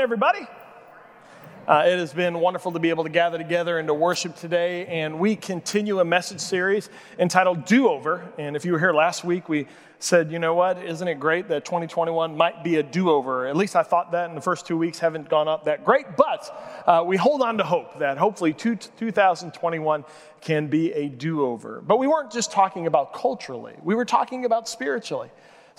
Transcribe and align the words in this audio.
Everybody. 0.00 0.46
Uh, 1.68 1.82
it 1.86 1.98
has 1.98 2.14
been 2.14 2.40
wonderful 2.40 2.72
to 2.72 2.78
be 2.78 2.88
able 2.88 3.04
to 3.04 3.10
gather 3.10 3.36
together 3.36 3.78
and 3.78 3.86
to 3.86 3.92
worship 3.92 4.34
today. 4.34 4.86
And 4.86 5.20
we 5.20 5.36
continue 5.36 6.00
a 6.00 6.04
message 6.06 6.40
series 6.40 6.88
entitled 7.18 7.66
Do 7.66 7.86
Over. 7.86 8.26
And 8.38 8.56
if 8.56 8.64
you 8.64 8.72
were 8.72 8.78
here 8.78 8.94
last 8.94 9.24
week, 9.24 9.50
we 9.50 9.66
said, 9.98 10.32
you 10.32 10.38
know 10.38 10.54
what, 10.54 10.82
isn't 10.82 11.06
it 11.06 11.20
great 11.20 11.48
that 11.48 11.66
2021 11.66 12.34
might 12.34 12.64
be 12.64 12.76
a 12.76 12.82
do 12.82 13.10
over? 13.10 13.46
At 13.46 13.58
least 13.58 13.76
I 13.76 13.82
thought 13.82 14.12
that 14.12 14.30
in 14.30 14.34
the 14.34 14.40
first 14.40 14.66
two 14.66 14.78
weeks 14.78 14.98
haven't 14.98 15.28
gone 15.28 15.48
up 15.48 15.64
that 15.66 15.84
great. 15.84 16.16
But 16.16 16.82
uh, 16.86 17.04
we 17.06 17.18
hold 17.18 17.42
on 17.42 17.58
to 17.58 17.64
hope 17.64 17.98
that 17.98 18.16
hopefully 18.16 18.54
two, 18.54 18.76
2021 18.76 20.04
can 20.40 20.68
be 20.68 20.92
a 20.94 21.10
do 21.10 21.44
over. 21.44 21.82
But 21.82 21.98
we 21.98 22.06
weren't 22.06 22.32
just 22.32 22.50
talking 22.50 22.86
about 22.86 23.12
culturally, 23.12 23.74
we 23.84 23.94
were 23.94 24.06
talking 24.06 24.46
about 24.46 24.66
spiritually 24.66 25.30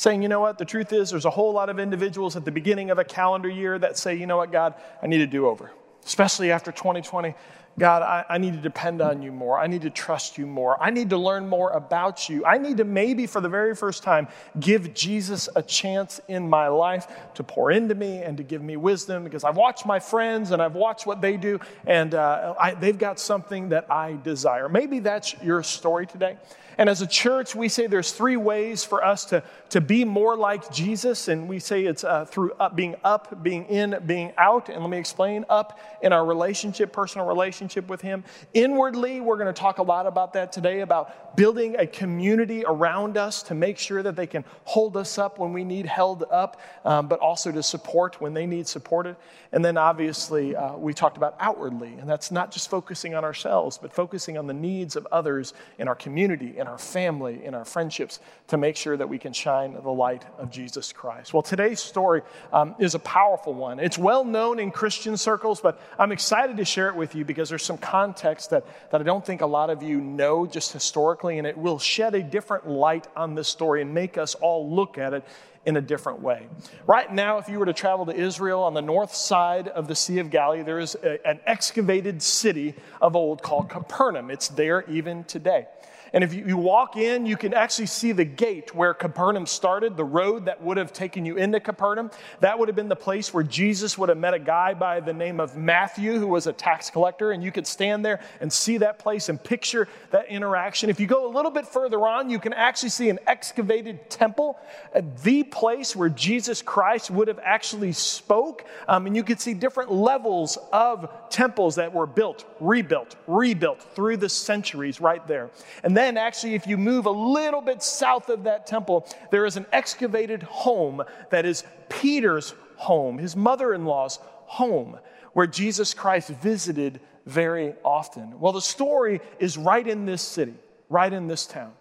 saying, 0.02 0.24
you 0.24 0.28
know 0.28 0.40
what, 0.40 0.58
the 0.58 0.66
truth 0.66 0.94
is, 0.94 1.12
there's 1.12 1.26
a 1.26 1.30
whole 1.30 1.54
lot 1.54 1.70
of 1.70 1.80
individuals 1.80 2.36
at 2.36 2.44
the 2.44 2.52
beginning 2.52 2.90
of 2.90 2.98
a 2.98 3.04
calendar 3.04 3.48
year 3.48 3.78
that 3.78 4.00
say, 4.00 4.16
you 4.16 4.26
know 4.26 4.38
what, 4.38 4.52
God, 4.52 4.74
I 5.00 5.06
need 5.06 5.22
a 5.22 5.28
do 5.28 5.46
over, 5.46 5.70
especially 6.04 6.52
after 6.52 6.72
2020. 6.72 7.36
God, 7.78 8.02
I, 8.02 8.26
I, 8.28 8.38
need 8.40 8.54
to 8.54 8.60
depend 8.60 9.02
on 9.02 9.22
you 9.22 9.32
more. 9.32 9.58
I 9.60 9.68
need 9.68 9.84
to 9.84 9.90
trust 9.90 10.38
you 10.38 10.46
more. 10.46 10.82
I 10.84 10.90
need 10.90 11.12
to 11.12 11.18
learn 11.18 11.48
more 11.48 11.70
about 11.70 12.28
you. 12.28 12.44
I 12.46 12.58
need 12.58 12.78
to 12.78 12.84
maybe 12.84 13.28
for 13.28 13.42
the 13.42 13.48
very 13.48 13.76
first 13.76 14.04
time 14.04 14.28
give 14.60 14.94
Jesus 14.94 15.48
a 15.56 15.62
chance 15.62 16.20
in 16.28 16.50
my 16.50 16.68
life 16.68 17.08
to 17.36 17.44
pour 17.44 17.72
into 17.72 17.96
me 17.96 18.18
and 18.24 18.36
to 18.38 18.44
give 18.44 18.62
me 18.62 18.76
wisdom 18.76 19.24
because 19.24 19.44
I've 19.44 19.56
watched 19.56 19.86
my 19.86 20.00
friends 20.00 20.52
and 20.52 20.62
I've 20.62 20.76
watched 20.76 21.06
what 21.06 21.22
they 21.22 21.38
do 21.38 21.60
and 21.86 22.14
uh, 22.14 22.56
I, 22.60 22.74
they've 22.74 22.98
got 22.98 23.20
something 23.20 23.70
that 23.70 23.90
I 23.90 24.18
desire. 24.22 24.68
Maybe 24.68 25.00
that's 25.00 25.36
your 25.42 25.64
story 25.64 26.08
today. 26.08 26.38
And 26.78 26.90
as 26.90 27.02
a 27.02 27.08
church, 27.08 27.56
we 27.56 27.70
say 27.70 27.88
there's 27.88 28.12
three 28.12 28.38
ways 28.38 28.84
for 28.84 29.04
us 29.04 29.26
to, 29.26 29.44
to 29.70 29.82
be 29.82 30.06
more 30.06 30.36
like 30.36 30.72
Jesus. 30.72 31.28
And 31.28 31.48
we 31.48 31.60
say 31.60 31.86
it's 31.86 32.04
uh, 32.04 32.26
through 32.26 32.54
up, 32.54 32.76
being 32.76 32.96
up, 33.04 33.44
being 33.44 33.66
in, 33.66 34.02
being 34.06 34.34
out. 34.38 34.70
And 34.70 34.82
let 34.82 34.90
me 34.90 34.98
explain 34.98 35.46
up 35.50 35.80
in 36.02 36.14
our 36.14 36.26
relationship, 36.26 36.92
personal 36.92 37.28
relationship 37.28 37.88
with 37.88 38.02
Him. 38.02 38.24
Inwardly, 38.54 39.22
we're 39.22 39.38
going 39.38 39.54
to 39.54 39.60
talk 39.60 39.78
a 39.80 39.84
lot 39.84 40.08
about 40.08 40.34
that 40.34 40.52
today, 40.52 40.82
about 40.82 41.36
building 41.36 41.76
a 41.78 41.88
community 41.88 42.64
around 42.66 43.18
us 43.18 43.44
to 43.44 43.56
make 43.56 43.78
sure 43.78 44.04
that 44.04 44.16
they 44.16 44.28
can 44.28 44.44
hold 44.66 44.98
us 44.98 45.18
up 45.18 45.40
when 45.40 45.54
we 45.54 45.64
need 45.64 45.86
held 45.86 46.24
up, 46.32 46.60
um, 46.86 47.08
but 47.08 47.20
also 47.20 47.52
to 47.52 47.64
support 47.64 48.20
when 48.20 48.34
they 48.34 48.46
need 48.46 48.68
supported. 48.68 49.16
And 49.52 49.64
then 49.64 49.78
obviously, 49.78 50.56
uh, 50.56 50.76
we 50.78 50.94
talked 50.94 51.18
about 51.18 51.36
outwardly. 51.40 51.94
And 52.00 52.10
that's 52.10 52.32
not 52.32 52.52
just 52.52 52.70
focusing 52.70 53.16
on 53.16 53.24
ourselves, 53.24 53.78
but 53.78 53.94
focusing 53.94 54.38
on 54.38 54.48
the 54.48 54.54
needs 54.54 54.96
of 54.96 55.08
others 55.12 55.54
in 55.78 55.88
our 55.88 55.96
community, 55.96 56.58
in 56.62 56.68
our 56.68 56.78
family, 56.78 57.44
in 57.44 57.56
our 57.56 57.66
friendships 57.66 58.20
to 58.48 58.58
make 58.58 58.78
sure 58.78 58.96
that 58.96 59.10
we 59.10 59.18
can 59.18 59.34
shine 59.34 59.74
the 59.74 59.90
light 59.90 60.24
of 60.38 60.52
Jesus 60.52 60.94
Christ. 60.94 61.34
Well, 61.34 61.42
today's 61.42 61.80
story 61.80 62.22
um, 62.54 62.76
is 62.78 62.94
a 62.94 63.00
powerful 63.00 63.54
one. 63.54 63.80
It's 63.80 63.98
well 63.98 64.24
known 64.24 64.60
in 64.60 64.70
Christian 64.70 65.18
circles, 65.18 65.60
but 65.60 65.82
I'm 65.98 66.12
excited 66.12 66.58
to 66.58 66.66
share 66.66 66.90
it 66.90 66.96
with 66.96 67.16
you 67.16 67.26
because 67.26 67.50
there's 67.50 67.66
some 67.66 67.80
context 67.80 68.52
that, 68.52 68.66
that 68.92 69.02
I 69.02 69.04
don't 69.04 69.26
think 69.26 69.42
a 69.42 69.46
lot 69.46 69.72
of 69.72 69.82
you 69.82 70.00
know 70.00 70.46
just 70.46 70.72
historically, 70.72 71.40
and 71.40 71.48
it 71.48 71.58
will 71.58 71.80
shed 71.80 72.14
a 72.14 72.22
different 72.22 72.70
light 72.70 73.08
on 73.16 73.34
this 73.34 73.48
story 73.48 73.82
and 73.82 73.92
make 73.94 74.20
us 74.20 74.36
all 74.36 74.74
look 74.74 75.00
at 75.00 75.14
it 75.14 75.26
in 75.66 75.78
a 75.78 75.82
different 75.82 76.22
way. 76.22 76.48
Right 76.88 77.12
now, 77.12 77.38
if 77.38 77.48
you 77.48 77.60
were 77.60 77.66
to 77.66 77.74
travel 77.74 78.06
to 78.08 78.16
Israel 78.16 78.64
on 78.64 78.74
the 78.74 78.82
north 78.82 79.14
side 79.14 79.68
of 79.68 79.88
the 79.88 79.96
Sea 79.96 80.20
of 80.20 80.30
Galilee, 80.30 80.64
there 80.64 80.80
is 80.80 80.96
a, 81.04 81.26
an 81.28 81.40
excavated 81.46 82.22
city 82.22 82.76
of 83.00 83.16
old 83.16 83.44
called 83.44 83.70
Capernaum. 83.70 84.32
It's 84.32 84.48
there 84.48 84.84
even 84.90 85.24
today. 85.24 85.68
And 86.14 86.26
if 86.26 86.34
you 86.34 86.58
walk 86.58 86.98
in, 86.98 87.26
you 87.26 87.38
can 87.38 87.54
actually 87.54 87.86
see 87.86 88.12
the 88.12 88.26
gate 88.26 88.76
where 88.76 88.94
Capernaum 88.94 89.46
started, 89.46 89.96
the 89.96 90.04
road 90.04 90.46
that 90.46 90.62
would 90.62 90.76
have 90.76 90.92
taken 90.92 91.26
you 91.26 91.38
into 91.38 91.62
Capernaum. 91.62 92.12
That 92.42 92.60
would 92.60 92.68
have 92.68 92.76
been 92.76 92.90
the 92.90 92.98
place 92.98 93.34
where 93.34 93.44
Jesus 93.44 93.98
would 93.98 94.10
have 94.10 94.18
met 94.18 94.34
a 94.34 94.40
guy 94.40 94.74
by 94.74 95.00
the 95.00 95.14
name 95.14 95.40
of 95.40 95.56
Matthew, 95.56 96.20
who 96.20 96.28
was 96.28 96.48
a 96.48 96.54
tax 96.54 96.90
collector. 96.90 97.32
And 97.32 97.42
you 97.42 97.52
could 97.52 97.66
stand 97.66 98.04
there 98.04 98.20
and 98.42 98.52
see 98.52 98.78
that 98.80 99.00
place 99.00 99.30
and 99.30 99.42
picture 99.42 99.88
that 100.10 100.28
interaction. 100.28 100.90
If 100.90 101.00
you 101.00 101.08
go 101.08 101.26
a 101.26 101.32
little 101.32 101.52
bit 101.52 101.66
further 101.66 102.06
on, 102.06 102.30
you 102.30 102.40
can 102.40 102.52
actually 102.52 102.90
see 102.90 103.10
an 103.10 103.20
excavated 103.26 104.10
temple, 104.10 104.60
uh, 104.94 105.02
the 105.24 105.44
place 105.44 105.96
where 105.96 106.10
Jesus 106.10 106.62
Christ 106.62 107.10
would 107.10 107.30
have 107.30 107.40
actually 107.42 107.94
spoke. 107.94 108.66
Um, 108.90 109.08
and 109.08 109.16
you 109.16 109.24
could 109.24 109.40
see 109.40 109.54
different 109.54 109.94
levels 109.94 110.58
of 110.74 111.10
temples 111.30 111.76
that 111.76 111.94
were 111.94 112.08
built, 112.08 112.44
rebuilt, 112.60 113.16
rebuilt 113.28 113.82
through 113.96 114.18
the 114.18 114.28
centuries 114.28 115.00
right 115.00 115.26
there. 115.26 115.50
And 115.84 115.96
then, 116.02 116.18
actually, 116.18 116.56
if 116.56 116.66
you 116.66 116.78
move 116.78 117.06
a 117.06 117.12
little 117.12 117.62
bit 117.62 117.84
south 117.84 118.30
of 118.30 118.46
that 118.46 118.66
temple, 118.66 119.08
there 119.30 119.46
is 119.46 119.56
an 119.56 119.68
excavated 119.72 120.42
home 120.42 121.04
that 121.30 121.46
is 121.46 121.64
Peter's 121.90 122.56
home, 122.76 123.20
his 123.20 123.36
mother 123.36 123.74
in 123.76 123.86
law's 123.86 124.18
home, 124.46 124.98
where 125.34 125.46
Jesus 125.46 125.94
Christ 125.94 126.30
visited 126.30 127.00
very 127.28 127.76
often. 127.86 128.40
Well, 128.40 128.52
the 128.52 128.62
story 128.62 129.22
is 129.40 129.58
right 129.58 129.88
in 129.88 130.08
this 130.08 130.24
city, 130.24 130.56
right 130.90 131.14
in 131.14 131.28
this 131.28 131.46
town. 131.46 131.74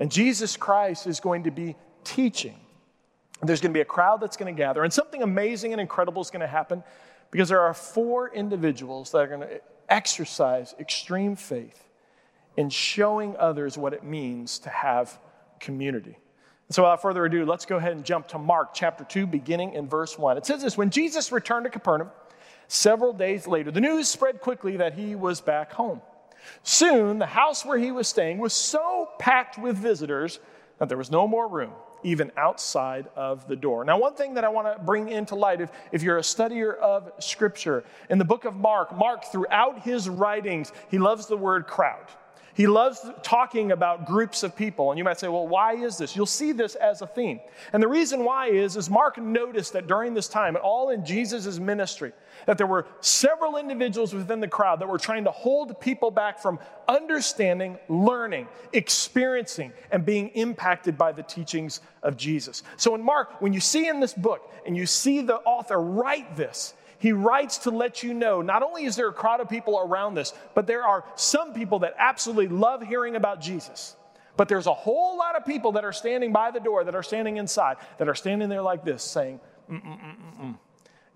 And 0.00 0.10
Jesus 0.10 0.56
Christ 0.56 1.06
is 1.06 1.20
going 1.20 1.44
to 1.44 1.50
be 1.50 1.76
teaching. 2.02 2.58
There's 3.42 3.60
going 3.60 3.72
to 3.72 3.76
be 3.76 3.82
a 3.82 3.84
crowd 3.84 4.22
that's 4.22 4.38
going 4.38 4.54
to 4.54 4.58
gather, 4.58 4.84
and 4.84 4.92
something 4.92 5.22
amazing 5.22 5.72
and 5.72 5.80
incredible 5.80 6.22
is 6.22 6.30
going 6.30 6.40
to 6.40 6.46
happen 6.46 6.82
because 7.30 7.50
there 7.50 7.60
are 7.60 7.74
four 7.74 8.32
individuals 8.32 9.10
that 9.10 9.18
are 9.18 9.26
going 9.26 9.40
to 9.40 9.60
exercise 9.90 10.74
extreme 10.80 11.36
faith 11.36 11.85
in 12.56 12.70
showing 12.70 13.36
others 13.36 13.76
what 13.76 13.92
it 13.92 14.04
means 14.04 14.58
to 14.60 14.70
have 14.70 15.18
community. 15.60 16.16
So, 16.70 16.82
without 16.82 17.00
further 17.00 17.24
ado, 17.24 17.44
let's 17.44 17.64
go 17.64 17.76
ahead 17.76 17.92
and 17.92 18.04
jump 18.04 18.28
to 18.28 18.38
Mark 18.38 18.74
chapter 18.74 19.04
2, 19.04 19.26
beginning 19.26 19.74
in 19.74 19.88
verse 19.88 20.18
1. 20.18 20.36
It 20.36 20.46
says 20.46 20.62
this 20.62 20.76
When 20.76 20.90
Jesus 20.90 21.30
returned 21.30 21.64
to 21.64 21.70
Capernaum, 21.70 22.10
several 22.66 23.12
days 23.12 23.46
later, 23.46 23.70
the 23.70 23.80
news 23.80 24.08
spread 24.08 24.40
quickly 24.40 24.76
that 24.78 24.94
he 24.94 25.14
was 25.14 25.40
back 25.40 25.72
home. 25.72 26.00
Soon, 26.62 27.18
the 27.18 27.26
house 27.26 27.64
where 27.64 27.78
he 27.78 27.92
was 27.92 28.08
staying 28.08 28.38
was 28.38 28.52
so 28.52 29.08
packed 29.18 29.58
with 29.58 29.76
visitors 29.76 30.40
that 30.78 30.88
there 30.88 30.98
was 30.98 31.10
no 31.10 31.26
more 31.26 31.48
room, 31.48 31.72
even 32.02 32.32
outside 32.36 33.06
of 33.14 33.46
the 33.48 33.56
door. 33.56 33.84
Now, 33.84 33.98
one 33.98 34.14
thing 34.14 34.34
that 34.34 34.44
I 34.44 34.48
want 34.48 34.76
to 34.76 34.82
bring 34.82 35.08
into 35.08 35.34
light, 35.34 35.60
if, 35.60 35.70
if 35.92 36.02
you're 36.02 36.18
a 36.18 36.22
studier 36.22 36.76
of 36.76 37.12
Scripture, 37.20 37.84
in 38.10 38.18
the 38.18 38.24
book 38.24 38.44
of 38.44 38.54
Mark, 38.54 38.96
Mark, 38.96 39.24
throughout 39.30 39.82
his 39.82 40.08
writings, 40.08 40.72
he 40.90 40.98
loves 40.98 41.26
the 41.26 41.36
word 41.36 41.66
crowd. 41.66 42.06
He 42.56 42.66
loves 42.66 43.04
talking 43.22 43.70
about 43.72 44.06
groups 44.06 44.42
of 44.42 44.56
people. 44.56 44.90
And 44.90 44.96
you 44.96 45.04
might 45.04 45.20
say, 45.20 45.28
well, 45.28 45.46
why 45.46 45.74
is 45.74 45.98
this? 45.98 46.16
You'll 46.16 46.24
see 46.24 46.52
this 46.52 46.74
as 46.74 47.02
a 47.02 47.06
theme. 47.06 47.38
And 47.74 47.82
the 47.82 47.88
reason 47.88 48.24
why 48.24 48.46
is, 48.46 48.76
is 48.76 48.88
Mark 48.88 49.18
noticed 49.18 49.74
that 49.74 49.86
during 49.86 50.14
this 50.14 50.26
time, 50.26 50.56
all 50.62 50.88
in 50.88 51.04
Jesus' 51.04 51.58
ministry, 51.58 52.12
that 52.46 52.56
there 52.56 52.66
were 52.66 52.86
several 53.02 53.58
individuals 53.58 54.14
within 54.14 54.40
the 54.40 54.48
crowd 54.48 54.80
that 54.80 54.88
were 54.88 54.98
trying 54.98 55.24
to 55.24 55.30
hold 55.30 55.78
people 55.82 56.10
back 56.10 56.38
from 56.38 56.58
understanding, 56.88 57.76
learning, 57.90 58.48
experiencing, 58.72 59.70
and 59.90 60.06
being 60.06 60.28
impacted 60.28 60.96
by 60.96 61.12
the 61.12 61.22
teachings 61.22 61.82
of 62.02 62.16
Jesus. 62.16 62.62
So 62.78 62.94
in 62.94 63.02
Mark, 63.02 63.42
when 63.42 63.52
you 63.52 63.60
see 63.60 63.86
in 63.86 64.00
this 64.00 64.14
book 64.14 64.50
and 64.64 64.74
you 64.74 64.86
see 64.86 65.20
the 65.20 65.36
author 65.40 65.78
write 65.78 66.36
this, 66.36 66.72
he 66.98 67.12
writes 67.12 67.58
to 67.58 67.70
let 67.70 68.02
you 68.02 68.14
know 68.14 68.42
not 68.42 68.62
only 68.62 68.84
is 68.84 68.96
there 68.96 69.08
a 69.08 69.12
crowd 69.12 69.40
of 69.40 69.48
people 69.48 69.78
around 69.78 70.14
this, 70.14 70.32
but 70.54 70.66
there 70.66 70.84
are 70.84 71.04
some 71.14 71.52
people 71.52 71.80
that 71.80 71.94
absolutely 71.98 72.48
love 72.48 72.82
hearing 72.82 73.16
about 73.16 73.40
Jesus. 73.40 73.96
But 74.36 74.48
there's 74.48 74.66
a 74.66 74.74
whole 74.74 75.16
lot 75.16 75.36
of 75.36 75.46
people 75.46 75.72
that 75.72 75.84
are 75.84 75.92
standing 75.92 76.32
by 76.32 76.50
the 76.50 76.60
door, 76.60 76.84
that 76.84 76.94
are 76.94 77.02
standing 77.02 77.38
inside, 77.38 77.76
that 77.98 78.08
are 78.08 78.14
standing 78.14 78.48
there 78.48 78.62
like 78.62 78.84
this 78.84 79.02
saying, 79.02 79.40
Mm-mm-mm-mm. 79.70 80.56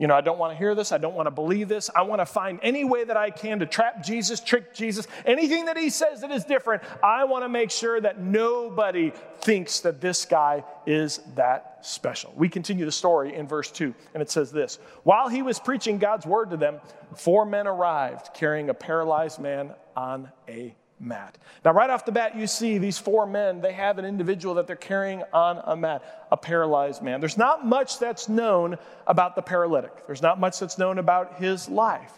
You 0.01 0.07
know, 0.07 0.15
I 0.15 0.23
don't 0.23 0.39
want 0.39 0.55
to 0.55 0.57
hear 0.57 0.75
this. 0.75 0.93
I 0.93 0.99
don't 0.99 1.15
want 1.15 1.27
to 1.27 1.31
believe 1.31 1.69
this. 1.69 1.91
I 1.95 2.01
want 2.03 2.23
to 2.23 2.27
find 2.27 2.59
any 2.63 2.85
way 2.85 3.05
that 3.05 3.19
I 3.19 3.29
can 3.29 3.59
to 3.59 3.67
trap 3.67 4.03
Jesus, 4.03 4.41
trick 4.41 4.73
Jesus, 4.73 5.07
anything 5.27 5.67
that 5.67 5.77
he 5.77 5.91
says 5.91 6.23
that 6.23 6.31
is 6.31 6.47
different. 6.47 6.83
I 7.05 7.25
want 7.25 7.45
to 7.45 7.51
make 7.51 7.71
sure 7.71 8.01
that 8.01 8.19
nobody 8.19 9.13
thinks 9.43 9.81
that 9.81 10.01
this 10.01 10.25
guy 10.25 10.65
is 10.87 11.21
that 11.35 11.81
special. 11.83 12.33
We 12.35 12.49
continue 12.49 12.87
the 12.87 12.93
story 12.93 13.35
in 13.35 13.47
verse 13.47 13.71
2, 13.71 13.95
and 14.15 14.23
it 14.23 14.31
says 14.31 14.51
this 14.51 14.79
While 15.03 15.29
he 15.29 15.43
was 15.43 15.61
preaching 15.61 15.99
God's 15.99 16.25
word 16.25 16.49
to 16.49 16.57
them, 16.57 16.81
four 17.15 17.45
men 17.45 17.67
arrived 17.67 18.31
carrying 18.33 18.71
a 18.71 18.75
paralyzed 18.75 19.39
man 19.39 19.75
on 19.95 20.31
a 20.49 20.75
mat. 21.01 21.39
Now, 21.65 21.73
right 21.73 21.89
off 21.89 22.05
the 22.05 22.13
bat, 22.13 22.37
you 22.37 22.47
see 22.47 22.79
these 22.79 22.99
four 22.99 23.27
men, 23.27 23.61
they 23.61 23.73
have 23.73 23.99
an 23.99 24.05
individual 24.05 24.55
that 24.57 24.67
they're 24.67 24.77
carrying 24.77 25.23
on 25.33 25.63
a 25.65 25.77
mat, 25.77 26.27
a 26.31 26.37
paralyzed 26.37 27.03
man. 27.03 27.21
There's 27.21 27.39
not 27.39 27.67
much 27.67 27.99
that's 27.99 28.29
known 28.29 28.77
about 29.07 29.35
the 29.35 29.43
paralytic, 29.43 30.07
there's 30.07 30.23
not 30.23 30.39
much 30.39 30.59
that's 30.59 30.79
known 30.79 30.99
about 30.99 31.37
his 31.37 31.69
life. 31.69 32.13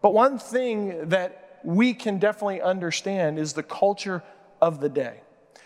But 0.00 0.14
one 0.14 0.38
thing 0.38 1.08
that 1.08 1.60
we 1.64 1.94
can 1.94 2.18
definitely 2.18 2.60
understand 2.60 3.38
is 3.38 3.52
the 3.52 3.62
culture 3.62 4.22
of 4.60 4.80
the 4.80 4.88
day. 4.88 5.21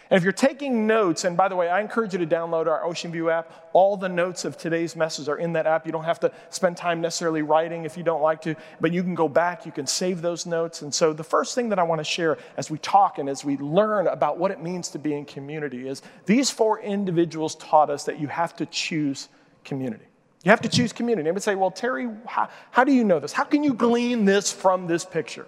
And 0.08 0.16
if 0.16 0.22
you're 0.22 0.32
taking 0.32 0.86
notes, 0.86 1.24
and 1.24 1.36
by 1.36 1.48
the 1.48 1.56
way, 1.56 1.68
I 1.68 1.80
encourage 1.80 2.12
you 2.12 2.20
to 2.20 2.26
download 2.26 2.66
our 2.66 2.84
Ocean 2.84 3.10
View 3.10 3.28
app. 3.28 3.68
All 3.72 3.96
the 3.96 4.08
notes 4.08 4.44
of 4.44 4.56
today's 4.56 4.94
message 4.94 5.28
are 5.28 5.38
in 5.38 5.52
that 5.54 5.66
app. 5.66 5.84
You 5.84 5.90
don't 5.90 6.04
have 6.04 6.20
to 6.20 6.32
spend 6.50 6.76
time 6.76 7.00
necessarily 7.00 7.42
writing 7.42 7.84
if 7.84 7.96
you 7.96 8.04
don't 8.04 8.22
like 8.22 8.40
to, 8.42 8.54
but 8.80 8.92
you 8.92 9.02
can 9.02 9.16
go 9.16 9.28
back, 9.28 9.66
you 9.66 9.72
can 9.72 9.86
save 9.86 10.22
those 10.22 10.46
notes. 10.46 10.82
And 10.82 10.94
so, 10.94 11.12
the 11.12 11.24
first 11.24 11.54
thing 11.56 11.70
that 11.70 11.78
I 11.80 11.82
want 11.82 11.98
to 11.98 12.04
share 12.04 12.38
as 12.56 12.70
we 12.70 12.78
talk 12.78 13.18
and 13.18 13.28
as 13.28 13.44
we 13.44 13.56
learn 13.56 14.06
about 14.06 14.38
what 14.38 14.52
it 14.52 14.62
means 14.62 14.88
to 14.90 14.98
be 14.98 15.12
in 15.14 15.24
community 15.24 15.88
is 15.88 16.02
these 16.24 16.50
four 16.50 16.80
individuals 16.80 17.56
taught 17.56 17.90
us 17.90 18.04
that 18.04 18.20
you 18.20 18.28
have 18.28 18.54
to 18.56 18.66
choose 18.66 19.28
community. 19.64 20.04
You 20.44 20.50
have 20.50 20.60
to 20.60 20.68
choose 20.68 20.92
community. 20.92 21.28
And 21.28 21.34
would 21.34 21.42
say, 21.42 21.56
well, 21.56 21.72
Terry, 21.72 22.08
how, 22.24 22.48
how 22.70 22.84
do 22.84 22.92
you 22.92 23.02
know 23.02 23.18
this? 23.18 23.32
How 23.32 23.42
can 23.42 23.64
you 23.64 23.74
glean 23.74 24.24
this 24.24 24.52
from 24.52 24.86
this 24.86 25.04
picture? 25.04 25.46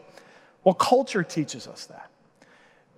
Well, 0.65 0.75
culture 0.75 1.23
teaches 1.23 1.69
us 1.69 1.87
that. 1.87 2.08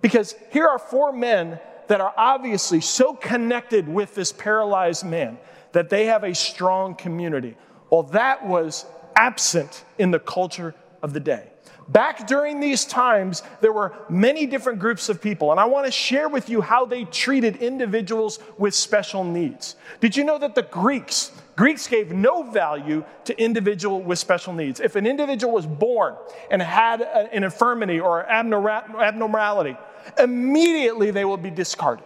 Because 0.01 0.35
here 0.51 0.67
are 0.67 0.79
four 0.79 1.11
men 1.11 1.59
that 1.87 2.01
are 2.01 2.13
obviously 2.17 2.81
so 2.81 3.13
connected 3.13 3.87
with 3.87 4.15
this 4.15 4.31
paralyzed 4.31 5.05
man 5.05 5.37
that 5.73 5.89
they 5.89 6.05
have 6.05 6.23
a 6.23 6.33
strong 6.33 6.95
community. 6.95 7.55
Well, 7.89 8.03
that 8.03 8.45
was 8.45 8.85
absent 9.15 9.83
in 9.97 10.11
the 10.11 10.19
culture 10.19 10.73
of 11.01 11.13
the 11.13 11.19
day. 11.19 11.47
Back 11.89 12.27
during 12.27 12.61
these 12.61 12.85
times, 12.85 13.43
there 13.59 13.73
were 13.73 13.93
many 14.09 14.45
different 14.45 14.79
groups 14.79 15.09
of 15.09 15.21
people, 15.21 15.51
and 15.51 15.59
I 15.59 15.65
want 15.65 15.85
to 15.85 15.91
share 15.91 16.29
with 16.29 16.49
you 16.49 16.61
how 16.61 16.85
they 16.85 17.03
treated 17.03 17.57
individuals 17.57 18.39
with 18.57 18.73
special 18.73 19.25
needs. 19.25 19.75
Did 19.99 20.15
you 20.15 20.23
know 20.23 20.37
that 20.37 20.55
the 20.55 20.61
Greeks, 20.61 21.31
Greeks 21.57 21.87
gave 21.87 22.13
no 22.13 22.43
value 22.43 23.03
to 23.25 23.37
individual 23.41 24.01
with 24.01 24.19
special 24.19 24.53
needs. 24.53 24.79
If 24.79 24.95
an 24.95 25.05
individual 25.05 25.53
was 25.53 25.65
born 25.65 26.15
and 26.49 26.61
had 26.61 27.01
an 27.01 27.43
infirmity 27.43 27.99
or 27.99 28.25
abnormality, 28.25 29.75
immediately 30.17 31.11
they 31.11 31.25
will 31.25 31.37
be 31.37 31.49
discarded. 31.49 32.05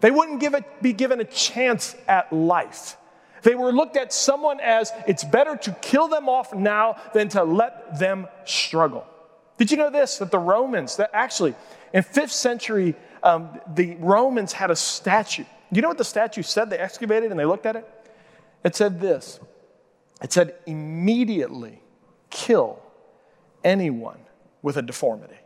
They 0.00 0.10
wouldn't 0.10 0.40
give 0.40 0.54
it, 0.54 0.82
be 0.82 0.92
given 0.92 1.20
a 1.20 1.24
chance 1.24 1.94
at 2.08 2.32
life. 2.32 2.96
They 3.42 3.54
were 3.54 3.72
looked 3.72 3.96
at 3.96 4.12
someone 4.12 4.60
as 4.60 4.92
it's 5.06 5.24
better 5.24 5.56
to 5.56 5.72
kill 5.80 6.08
them 6.08 6.28
off 6.28 6.54
now 6.54 6.96
than 7.14 7.28
to 7.30 7.44
let 7.44 7.98
them 7.98 8.26
struggle. 8.44 9.06
Did 9.56 9.70
you 9.70 9.76
know 9.76 9.90
this? 9.90 10.18
That 10.18 10.30
the 10.30 10.38
Romans, 10.38 10.96
that 10.96 11.10
actually 11.12 11.54
in 11.92 12.02
5th 12.02 12.30
century, 12.30 12.94
um, 13.22 13.60
the 13.74 13.96
Romans 13.96 14.52
had 14.52 14.70
a 14.70 14.76
statue. 14.76 15.44
You 15.70 15.82
know 15.82 15.88
what 15.88 15.98
the 15.98 16.04
statue 16.04 16.42
said? 16.42 16.70
They 16.70 16.78
excavated 16.78 17.30
and 17.30 17.38
they 17.38 17.44
looked 17.44 17.66
at 17.66 17.76
it? 17.76 17.88
It 18.64 18.74
said 18.74 19.00
this 19.00 19.40
it 20.22 20.32
said, 20.32 20.54
immediately 20.66 21.80
kill 22.28 22.80
anyone 23.64 24.18
with 24.62 24.76
a 24.76 24.82
deformity. 24.82 25.39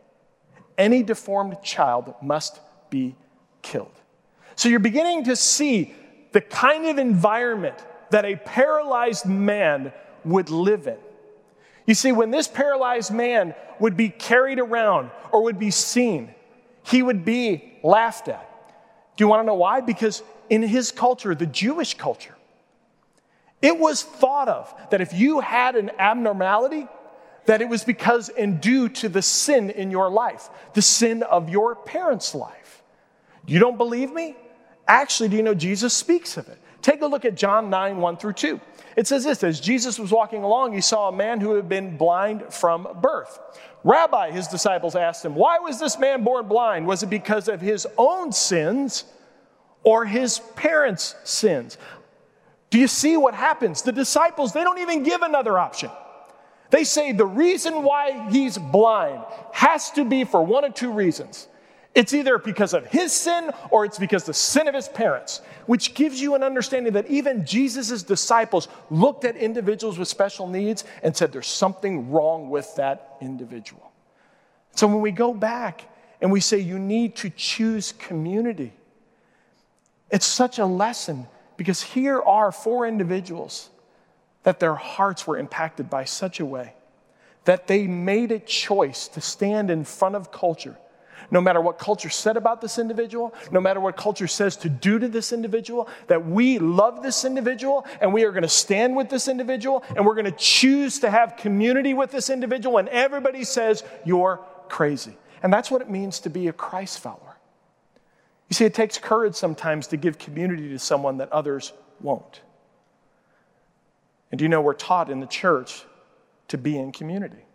Any 0.77 1.03
deformed 1.03 1.57
child 1.63 2.13
must 2.21 2.59
be 2.89 3.15
killed. 3.61 3.91
So 4.55 4.69
you're 4.69 4.79
beginning 4.79 5.25
to 5.25 5.35
see 5.35 5.93
the 6.31 6.41
kind 6.41 6.85
of 6.85 6.97
environment 6.97 7.77
that 8.11 8.25
a 8.25 8.35
paralyzed 8.35 9.25
man 9.25 9.93
would 10.23 10.49
live 10.49 10.87
in. 10.87 10.97
You 11.85 11.93
see, 11.93 12.11
when 12.11 12.31
this 12.31 12.47
paralyzed 12.47 13.11
man 13.11 13.53
would 13.79 13.95
be 13.95 14.09
carried 14.09 14.59
around 14.59 15.11
or 15.31 15.43
would 15.43 15.59
be 15.59 15.71
seen, 15.71 16.33
he 16.83 17.01
would 17.01 17.25
be 17.25 17.77
laughed 17.83 18.27
at. 18.27 18.49
Do 19.15 19.23
you 19.23 19.27
want 19.27 19.41
to 19.41 19.45
know 19.45 19.55
why? 19.55 19.81
Because 19.81 20.23
in 20.49 20.61
his 20.61 20.91
culture, 20.91 21.35
the 21.35 21.45
Jewish 21.45 21.93
culture, 21.93 22.35
it 23.61 23.79
was 23.79 24.03
thought 24.03 24.47
of 24.47 24.73
that 24.91 25.01
if 25.01 25.13
you 25.13 25.39
had 25.39 25.75
an 25.75 25.91
abnormality, 25.97 26.87
that 27.45 27.61
it 27.61 27.69
was 27.69 27.83
because 27.83 28.29
and 28.29 28.59
due 28.59 28.89
to 28.89 29.09
the 29.09 29.21
sin 29.21 29.69
in 29.69 29.91
your 29.91 30.09
life, 30.09 30.49
the 30.73 30.81
sin 30.81 31.23
of 31.23 31.49
your 31.49 31.75
parents' 31.75 32.33
life. 32.35 32.83
You 33.45 33.59
don't 33.59 33.77
believe 33.77 34.11
me? 34.11 34.35
Actually, 34.87 35.29
do 35.29 35.37
you 35.37 35.43
know 35.43 35.53
Jesus 35.53 35.93
speaks 35.93 36.37
of 36.37 36.47
it? 36.47 36.57
Take 36.81 37.01
a 37.01 37.07
look 37.07 37.25
at 37.25 37.35
John 37.35 37.69
9, 37.69 37.97
1 37.97 38.17
through 38.17 38.33
2. 38.33 38.59
It 38.95 39.07
says 39.07 39.23
this 39.23 39.43
As 39.43 39.59
Jesus 39.59 39.97
was 39.97 40.11
walking 40.11 40.43
along, 40.43 40.73
he 40.73 40.81
saw 40.81 41.09
a 41.09 41.11
man 41.11 41.41
who 41.41 41.55
had 41.55 41.67
been 41.67 41.97
blind 41.97 42.53
from 42.53 42.87
birth. 43.01 43.39
Rabbi, 43.83 44.31
his 44.31 44.47
disciples 44.47 44.95
asked 44.95 45.23
him, 45.25 45.35
Why 45.35 45.59
was 45.59 45.79
this 45.79 45.97
man 45.99 46.23
born 46.23 46.47
blind? 46.47 46.87
Was 46.87 47.03
it 47.03 47.09
because 47.09 47.47
of 47.47 47.61
his 47.61 47.87
own 47.97 48.31
sins 48.31 49.03
or 49.83 50.05
his 50.05 50.39
parents' 50.55 51.15
sins? 51.23 51.77
Do 52.69 52.79
you 52.79 52.87
see 52.87 53.15
what 53.17 53.33
happens? 53.33 53.81
The 53.81 53.91
disciples, 53.91 54.53
they 54.53 54.63
don't 54.63 54.79
even 54.79 55.03
give 55.03 55.21
another 55.21 55.57
option. 55.57 55.91
They 56.75 56.83
say 56.83 57.13
the 57.13 57.25
reason 57.25 57.83
why 57.83 58.29
he's 58.29 58.57
blind 58.57 59.23
has 59.53 59.91
to 59.91 60.03
be 60.03 60.25
for 60.25 60.45
one 60.45 60.65
of 60.65 60.73
two 60.73 60.91
reasons. 60.91 61.47
It's 61.93 62.13
either 62.13 62.37
because 62.37 62.73
of 62.73 62.85
his 62.87 63.13
sin 63.13 63.49
or 63.71 63.85
it's 63.85 63.97
because 63.97 64.25
the 64.25 64.33
sin 64.33 64.67
of 64.67 64.75
his 64.75 64.89
parents, 64.89 65.39
which 65.67 65.93
gives 65.93 66.19
you 66.19 66.35
an 66.35 66.43
understanding 66.43 66.91
that 66.91 67.07
even 67.07 67.45
Jesus' 67.45 68.03
disciples 68.03 68.67
looked 68.89 69.23
at 69.23 69.37
individuals 69.37 69.97
with 69.97 70.09
special 70.09 70.47
needs 70.47 70.83
and 71.01 71.15
said 71.15 71.31
there's 71.31 71.47
something 71.47 72.11
wrong 72.11 72.49
with 72.49 72.75
that 72.75 73.15
individual. 73.21 73.93
So 74.75 74.85
when 74.85 74.99
we 74.99 75.11
go 75.11 75.33
back 75.33 75.87
and 76.19 76.29
we 76.29 76.41
say 76.41 76.59
you 76.59 76.77
need 76.77 77.15
to 77.15 77.29
choose 77.29 77.93
community, 77.93 78.73
it's 80.11 80.25
such 80.25 80.59
a 80.59 80.65
lesson 80.65 81.25
because 81.55 81.81
here 81.81 82.21
are 82.21 82.51
four 82.51 82.85
individuals 82.85 83.69
that 84.45 84.61
their 84.61 84.75
hearts 84.75 85.27
were 85.27 85.37
impacted 85.37 85.89
by 85.89 86.05
such 86.05 86.39
a 86.39 86.45
way 86.45 86.73
that 87.43 87.67
they 87.67 87.85
made 87.85 88.31
a 88.31 88.39
choice 88.39 89.07
to 89.07 89.21
stand 89.21 89.69
in 89.69 89.83
front 89.83 90.15
of 90.15 90.31
culture 90.31 90.75
no 91.31 91.41
matter 91.41 91.61
what 91.61 91.79
culture 91.79 92.09
said 92.09 92.37
about 92.37 92.61
this 92.61 92.77
individual, 92.77 93.33
no 93.51 93.59
matter 93.59 93.79
what 93.79 93.97
culture 93.97 94.27
says 94.27 94.57
to 94.57 94.69
do 94.69 94.99
to 94.99 95.07
this 95.07 95.33
individual, 95.33 95.89
that 96.07 96.25
we 96.25 96.59
love 96.59 97.01
this 97.01 97.25
individual 97.25 97.85
and 98.01 98.13
we 98.13 98.23
are 98.23 98.31
going 98.31 98.43
to 98.43 98.49
stand 98.49 98.95
with 98.95 99.09
this 99.09 99.27
individual 99.27 99.83
and 99.95 100.05
we're 100.05 100.13
going 100.13 100.25
to 100.25 100.31
choose 100.31 100.99
to 100.99 101.09
have 101.09 101.37
community 101.37 101.93
with 101.93 102.11
this 102.11 102.29
individual 102.29 102.77
and 102.77 102.89
everybody 102.89 103.43
says, 103.43 103.83
You're 104.03 104.43
crazy. 104.69 105.17
And 105.43 105.51
that's 105.51 105.69
what 105.69 105.81
it 105.81 105.89
means 105.89 106.19
to 106.21 106.29
be 106.29 106.47
a 106.47 106.53
Christ 106.53 106.99
follower. 106.99 107.37
You 108.49 108.53
see, 108.53 108.65
it 108.65 108.73
takes 108.73 108.97
courage 108.97 109.35
sometimes 109.35 109.87
to 109.87 109.97
give 109.97 110.17
community 110.17 110.69
to 110.69 110.79
someone 110.79 111.17
that 111.17 111.31
others 111.31 111.73
won't. 112.01 112.41
And 114.35 114.37
do 114.39 114.43
you 114.43 114.49
know 114.49 114.59
we're 114.59 114.73
taught 114.73 115.09
in 115.09 115.21
the 115.21 115.27
church 115.27 115.85
to 116.49 116.57
be 116.57 116.77
in 116.77 116.91
community? 116.91 117.45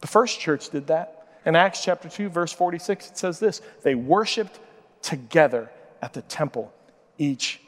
The 0.00 0.06
first 0.06 0.40
church 0.40 0.70
did 0.70 0.86
that. 0.86 1.28
In 1.44 1.54
Acts 1.54 1.84
chapter 1.84 2.08
2, 2.08 2.30
verse 2.30 2.50
46, 2.50 3.10
it 3.10 3.18
says 3.18 3.38
this 3.38 3.60
They 3.82 3.94
worshiped 3.94 4.58
together 5.02 5.70
at 6.00 6.14
the 6.14 6.22
temple 6.22 6.72
each 7.18 7.60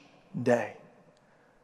day. 0.42 0.78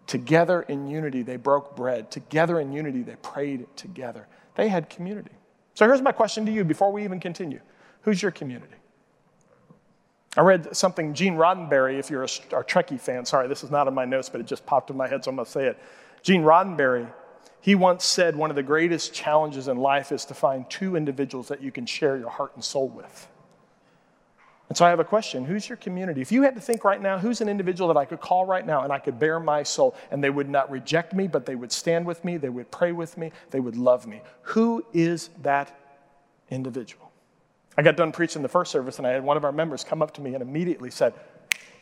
Together 0.06 0.60
in 0.60 0.86
unity, 0.86 1.22
they 1.22 1.36
broke 1.36 1.74
bread. 1.74 2.10
Together 2.10 2.60
in 2.60 2.72
unity, 2.72 3.00
they 3.00 3.16
prayed 3.16 3.66
together. 3.74 4.28
They 4.56 4.68
had 4.68 4.90
community. 4.90 5.32
So 5.72 5.86
here's 5.86 6.02
my 6.02 6.12
question 6.12 6.44
to 6.44 6.52
you 6.52 6.62
before 6.62 6.92
we 6.92 7.04
even 7.04 7.20
continue 7.20 7.60
Who's 8.02 8.20
your 8.20 8.32
community? 8.32 8.74
I 10.36 10.42
read 10.42 10.76
something, 10.76 11.14
Gene 11.14 11.36
Roddenberry, 11.36 11.98
if 11.98 12.10
you're 12.10 12.24
a, 12.24 12.26
a 12.52 12.62
Trekkie 12.62 13.00
fan, 13.00 13.24
sorry, 13.24 13.48
this 13.48 13.64
is 13.64 13.70
not 13.70 13.88
in 13.88 13.94
my 13.94 14.04
notes, 14.04 14.28
but 14.28 14.42
it 14.42 14.46
just 14.46 14.66
popped 14.66 14.90
in 14.90 14.96
my 14.98 15.08
head, 15.08 15.24
so 15.24 15.30
I'm 15.30 15.36
going 15.36 15.46
to 15.46 15.50
say 15.50 15.68
it. 15.68 15.78
Gene 16.22 16.42
Roddenberry 16.42 17.08
he 17.60 17.74
once 17.74 18.04
said 18.04 18.36
one 18.36 18.50
of 18.50 18.56
the 18.56 18.62
greatest 18.62 19.12
challenges 19.12 19.68
in 19.68 19.76
life 19.76 20.12
is 20.12 20.24
to 20.26 20.34
find 20.34 20.68
two 20.70 20.96
individuals 20.96 21.48
that 21.48 21.62
you 21.62 21.72
can 21.72 21.86
share 21.86 22.16
your 22.16 22.30
heart 22.30 22.52
and 22.54 22.64
soul 22.64 22.88
with. 22.88 23.28
And 24.68 24.76
so 24.76 24.84
I 24.84 24.90
have 24.90 25.00
a 25.00 25.04
question 25.04 25.44
Who's 25.44 25.68
your 25.68 25.76
community? 25.76 26.20
If 26.20 26.30
you 26.30 26.42
had 26.42 26.54
to 26.54 26.60
think 26.60 26.84
right 26.84 27.00
now, 27.00 27.18
who's 27.18 27.40
an 27.40 27.48
individual 27.48 27.92
that 27.92 27.98
I 27.98 28.04
could 28.04 28.20
call 28.20 28.44
right 28.44 28.66
now 28.66 28.84
and 28.84 28.92
I 28.92 28.98
could 28.98 29.18
bare 29.18 29.40
my 29.40 29.62
soul 29.62 29.96
and 30.10 30.22
they 30.22 30.30
would 30.30 30.48
not 30.48 30.70
reject 30.70 31.14
me, 31.14 31.26
but 31.26 31.46
they 31.46 31.56
would 31.56 31.72
stand 31.72 32.06
with 32.06 32.24
me, 32.24 32.36
they 32.36 32.48
would 32.48 32.70
pray 32.70 32.92
with 32.92 33.18
me, 33.18 33.32
they 33.50 33.60
would 33.60 33.76
love 33.76 34.06
me? 34.06 34.22
Who 34.42 34.84
is 34.92 35.30
that 35.42 35.76
individual? 36.50 37.10
I 37.76 37.82
got 37.82 37.96
done 37.96 38.12
preaching 38.12 38.42
the 38.42 38.48
first 38.48 38.70
service 38.70 38.98
and 38.98 39.06
I 39.06 39.10
had 39.10 39.24
one 39.24 39.36
of 39.36 39.44
our 39.44 39.52
members 39.52 39.84
come 39.84 40.02
up 40.02 40.14
to 40.14 40.20
me 40.20 40.34
and 40.34 40.42
immediately 40.42 40.90
said, 40.90 41.14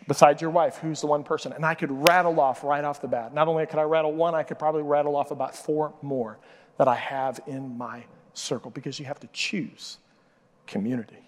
Besides 0.08 0.40
your 0.40 0.50
wife, 0.50 0.76
who's 0.76 1.00
the 1.00 1.08
one 1.08 1.24
person? 1.24 1.52
And 1.52 1.66
I 1.66 1.74
could 1.74 1.90
rattle 1.90 2.38
off 2.38 2.62
right 2.62 2.84
off 2.84 3.00
the 3.00 3.08
bat. 3.08 3.34
Not 3.34 3.48
only 3.48 3.66
could 3.66 3.78
I 3.78 3.82
rattle 3.82 4.12
one, 4.12 4.34
I 4.34 4.44
could 4.44 4.58
probably 4.58 4.82
rattle 4.82 5.16
off 5.16 5.32
about 5.32 5.56
four 5.56 5.94
more 6.00 6.38
that 6.78 6.86
I 6.86 6.94
have 6.94 7.40
in 7.46 7.76
my 7.76 8.04
circle 8.32 8.70
because 8.70 9.00
you 9.00 9.06
have 9.06 9.18
to 9.20 9.26
choose 9.32 9.98
community. 10.66 11.26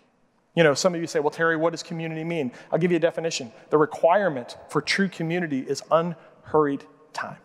You 0.55 0.65
know, 0.65 0.75
some 0.75 0.95
of 0.95 1.01
you 1.01 1.07
say, 1.07 1.21
well, 1.21 1.31
Terry, 1.31 1.57
what 1.57 1.71
does 1.71 1.83
community 1.83 2.25
mean? 2.25 2.53
I'll 2.73 2.79
give 2.79 2.91
you 2.91 2.97
a 2.97 3.01
definition. 3.01 3.53
The 3.71 3.79
requirement 3.79 4.57
for 4.69 4.81
true 4.81 5.09
community 5.09 5.61
is 5.61 5.83
unhurried 5.91 6.85
time. 7.13 7.39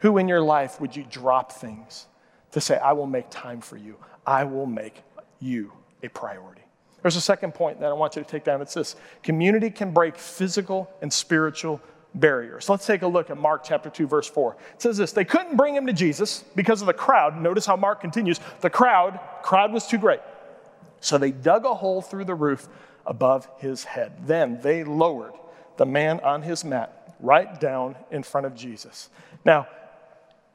Who 0.00 0.18
in 0.18 0.28
your 0.28 0.40
life 0.40 0.80
would 0.80 0.94
you 0.94 1.04
drop 1.08 1.52
things 1.52 2.06
to 2.52 2.60
say, 2.60 2.78
I 2.78 2.92
will 2.92 3.06
make 3.06 3.30
time 3.30 3.60
for 3.60 3.76
you? 3.76 3.96
I 4.26 4.44
will 4.44 4.66
make 4.66 5.02
you 5.40 5.72
a 6.02 6.08
priority. 6.08 6.62
There's 7.02 7.16
a 7.16 7.20
second 7.20 7.54
point 7.54 7.80
that 7.80 7.90
I 7.90 7.92
want 7.92 8.16
you 8.16 8.22
to 8.22 8.28
take 8.28 8.44
down. 8.44 8.60
It's 8.60 8.74
this 8.74 8.96
community 9.22 9.70
can 9.70 9.92
break 9.92 10.16
physical 10.16 10.90
and 11.00 11.12
spiritual 11.12 11.80
barriers. 12.14 12.68
Let's 12.68 12.86
take 12.86 13.02
a 13.02 13.06
look 13.06 13.30
at 13.30 13.38
Mark 13.38 13.62
chapter 13.64 13.90
2, 13.90 14.06
verse 14.06 14.28
4. 14.28 14.56
It 14.74 14.82
says 14.82 14.96
this 14.96 15.12
They 15.12 15.24
couldn't 15.24 15.56
bring 15.56 15.74
him 15.74 15.86
to 15.86 15.92
Jesus 15.92 16.44
because 16.56 16.80
of 16.80 16.86
the 16.86 16.94
crowd. 16.94 17.40
Notice 17.40 17.66
how 17.66 17.76
Mark 17.76 18.00
continues. 18.00 18.40
The 18.60 18.70
crowd, 18.70 19.20
crowd 19.42 19.72
was 19.72 19.86
too 19.86 19.98
great. 19.98 20.20
So 21.00 21.18
they 21.18 21.30
dug 21.30 21.64
a 21.64 21.74
hole 21.74 22.02
through 22.02 22.24
the 22.24 22.34
roof 22.34 22.68
above 23.06 23.48
his 23.58 23.84
head. 23.84 24.26
Then 24.26 24.60
they 24.60 24.84
lowered 24.84 25.32
the 25.76 25.86
man 25.86 26.20
on 26.20 26.42
his 26.42 26.64
mat 26.64 27.14
right 27.20 27.58
down 27.60 27.96
in 28.10 28.22
front 28.22 28.46
of 28.46 28.54
Jesus. 28.54 29.08
Now, 29.44 29.68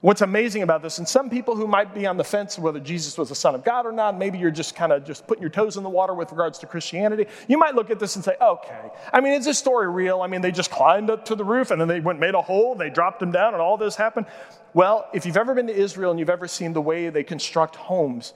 What's 0.03 0.19
amazing 0.19 0.63
about 0.63 0.81
this, 0.81 0.97
and 0.97 1.07
some 1.07 1.29
people 1.29 1.55
who 1.55 1.65
might 1.65 1.95
be 1.95 2.05
on 2.05 2.17
the 2.17 2.25
fence 2.25 2.59
whether 2.59 2.81
Jesus 2.81 3.17
was 3.17 3.29
the 3.29 3.35
Son 3.35 3.55
of 3.55 3.63
God 3.63 3.85
or 3.85 3.93
not, 3.93 4.17
maybe 4.17 4.37
you're 4.37 4.51
just 4.51 4.75
kind 4.75 4.91
of 4.91 5.05
just 5.05 5.25
putting 5.27 5.41
your 5.41 5.49
toes 5.49 5.77
in 5.77 5.83
the 5.83 5.89
water 5.89 6.13
with 6.13 6.29
regards 6.29 6.59
to 6.59 6.65
Christianity, 6.65 7.25
you 7.47 7.57
might 7.57 7.73
look 7.73 7.89
at 7.89 7.99
this 7.99 8.17
and 8.17 8.25
say, 8.25 8.35
okay, 8.41 8.89
I 9.13 9.21
mean, 9.21 9.31
is 9.31 9.45
this 9.45 9.57
story 9.57 9.89
real? 9.89 10.21
I 10.21 10.27
mean, 10.27 10.41
they 10.41 10.51
just 10.51 10.71
climbed 10.71 11.09
up 11.09 11.23
to 11.27 11.35
the 11.35 11.45
roof 11.45 11.71
and 11.71 11.79
then 11.79 11.87
they 11.87 12.01
went 12.01 12.19
made 12.19 12.35
a 12.35 12.41
hole, 12.41 12.75
they 12.75 12.89
dropped 12.89 13.21
him 13.21 13.31
down, 13.31 13.53
and 13.53 13.61
all 13.61 13.77
this 13.77 13.95
happened. 13.95 14.25
Well, 14.73 15.07
if 15.13 15.25
you've 15.25 15.37
ever 15.37 15.55
been 15.55 15.67
to 15.67 15.73
Israel 15.73 16.11
and 16.11 16.19
you've 16.19 16.29
ever 16.29 16.49
seen 16.49 16.73
the 16.73 16.81
way 16.81 17.07
they 17.07 17.23
construct 17.23 17.77
homes, 17.77 18.33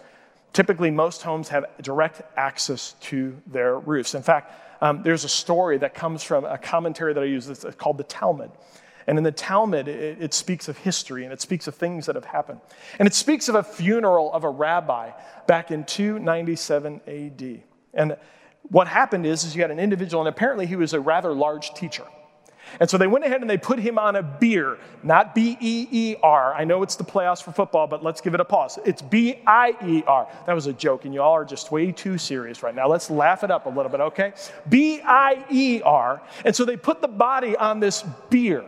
typically 0.53 0.89
most 0.89 1.21
homes 1.21 1.49
have 1.49 1.65
direct 1.81 2.21
access 2.37 2.93
to 3.01 3.35
their 3.45 3.77
roofs. 3.77 4.15
In 4.15 4.23
fact, 4.23 4.53
um, 4.81 5.03
there's 5.03 5.25
a 5.25 5.29
story 5.29 5.79
that 5.79 5.93
comes 5.93 6.23
from 6.23 6.45
a 6.45 6.57
commentary 6.57 7.13
that 7.13 7.23
I 7.23 7.25
use 7.25 7.45
that's 7.45 7.65
called 7.75 7.97
the 7.97 8.05
Talmud. 8.05 8.51
And 9.07 9.17
in 9.17 9.23
the 9.23 9.31
Talmud, 9.31 9.87
it, 9.87 10.21
it, 10.21 10.33
speaks 10.33 10.67
of 10.67 10.77
history 10.77 11.23
and 11.23 11.31
it 11.31 11.39
speaks 11.39 11.67
of 11.67 11.75
things 11.75 12.07
that 12.07 12.15
have 12.15 12.25
happened. 12.25 12.59
And 12.99 13.07
it 13.07 13.13
speaks 13.13 13.47
of 13.47 13.55
a 13.55 13.63
funeral 13.63 14.33
of 14.33 14.43
a 14.43 14.49
rabbi 14.49 15.11
back 15.47 15.71
in 15.71 15.85
297 15.85 17.01
AD. 17.07 17.61
And 17.93 18.17
what 18.63 18.89
happened 18.89 19.25
is, 19.25 19.45
is 19.45 19.55
you 19.55 19.61
had 19.61 19.71
an 19.71 19.79
individual, 19.79 20.21
and 20.21 20.27
apparently 20.27 20.65
he 20.65 20.75
was 20.75 20.93
a 20.93 20.99
rather 20.99 21.33
large 21.33 21.73
teacher. 21.73 22.03
And 22.81 22.89
so 22.89 22.97
they 22.97 23.07
went 23.07 23.23
ahead 23.23 23.39
and 23.39 23.49
they 23.49 23.57
put 23.57 23.79
him 23.79 23.97
on 23.97 24.17
a 24.17 24.21
bier, 24.23 24.77
not 25.01 25.33
B 25.33 25.57
E 25.59 25.87
E 25.89 26.15
R. 26.21 26.53
I 26.53 26.65
know 26.65 26.83
it's 26.83 26.97
the 26.97 27.03
playoffs 27.05 27.41
for 27.41 27.53
football, 27.53 27.87
but 27.87 28.03
let's 28.03 28.19
give 28.19 28.33
it 28.33 28.41
a 28.41 28.45
pause. 28.45 28.77
It's 28.85 29.01
B 29.01 29.39
I 29.47 29.73
E 29.85 30.03
R. 30.05 30.27
That 30.45 30.53
was 30.53 30.67
a 30.67 30.73
joke, 30.73 31.05
and 31.05 31.13
you 31.13 31.21
all 31.21 31.33
are 31.33 31.45
just 31.45 31.71
way 31.71 31.93
too 31.93 32.17
serious 32.17 32.63
right 32.63 32.75
now. 32.75 32.89
Let's 32.89 33.09
laugh 33.09 33.45
it 33.45 33.51
up 33.51 33.67
a 33.67 33.69
little 33.69 33.89
bit, 33.89 34.01
okay? 34.01 34.33
B 34.67 34.99
I 35.01 35.45
E 35.49 35.81
R. 35.81 36.21
And 36.43 36.53
so 36.53 36.65
they 36.65 36.75
put 36.75 37.01
the 37.01 37.07
body 37.07 37.55
on 37.55 37.79
this 37.79 38.03
bier. 38.29 38.65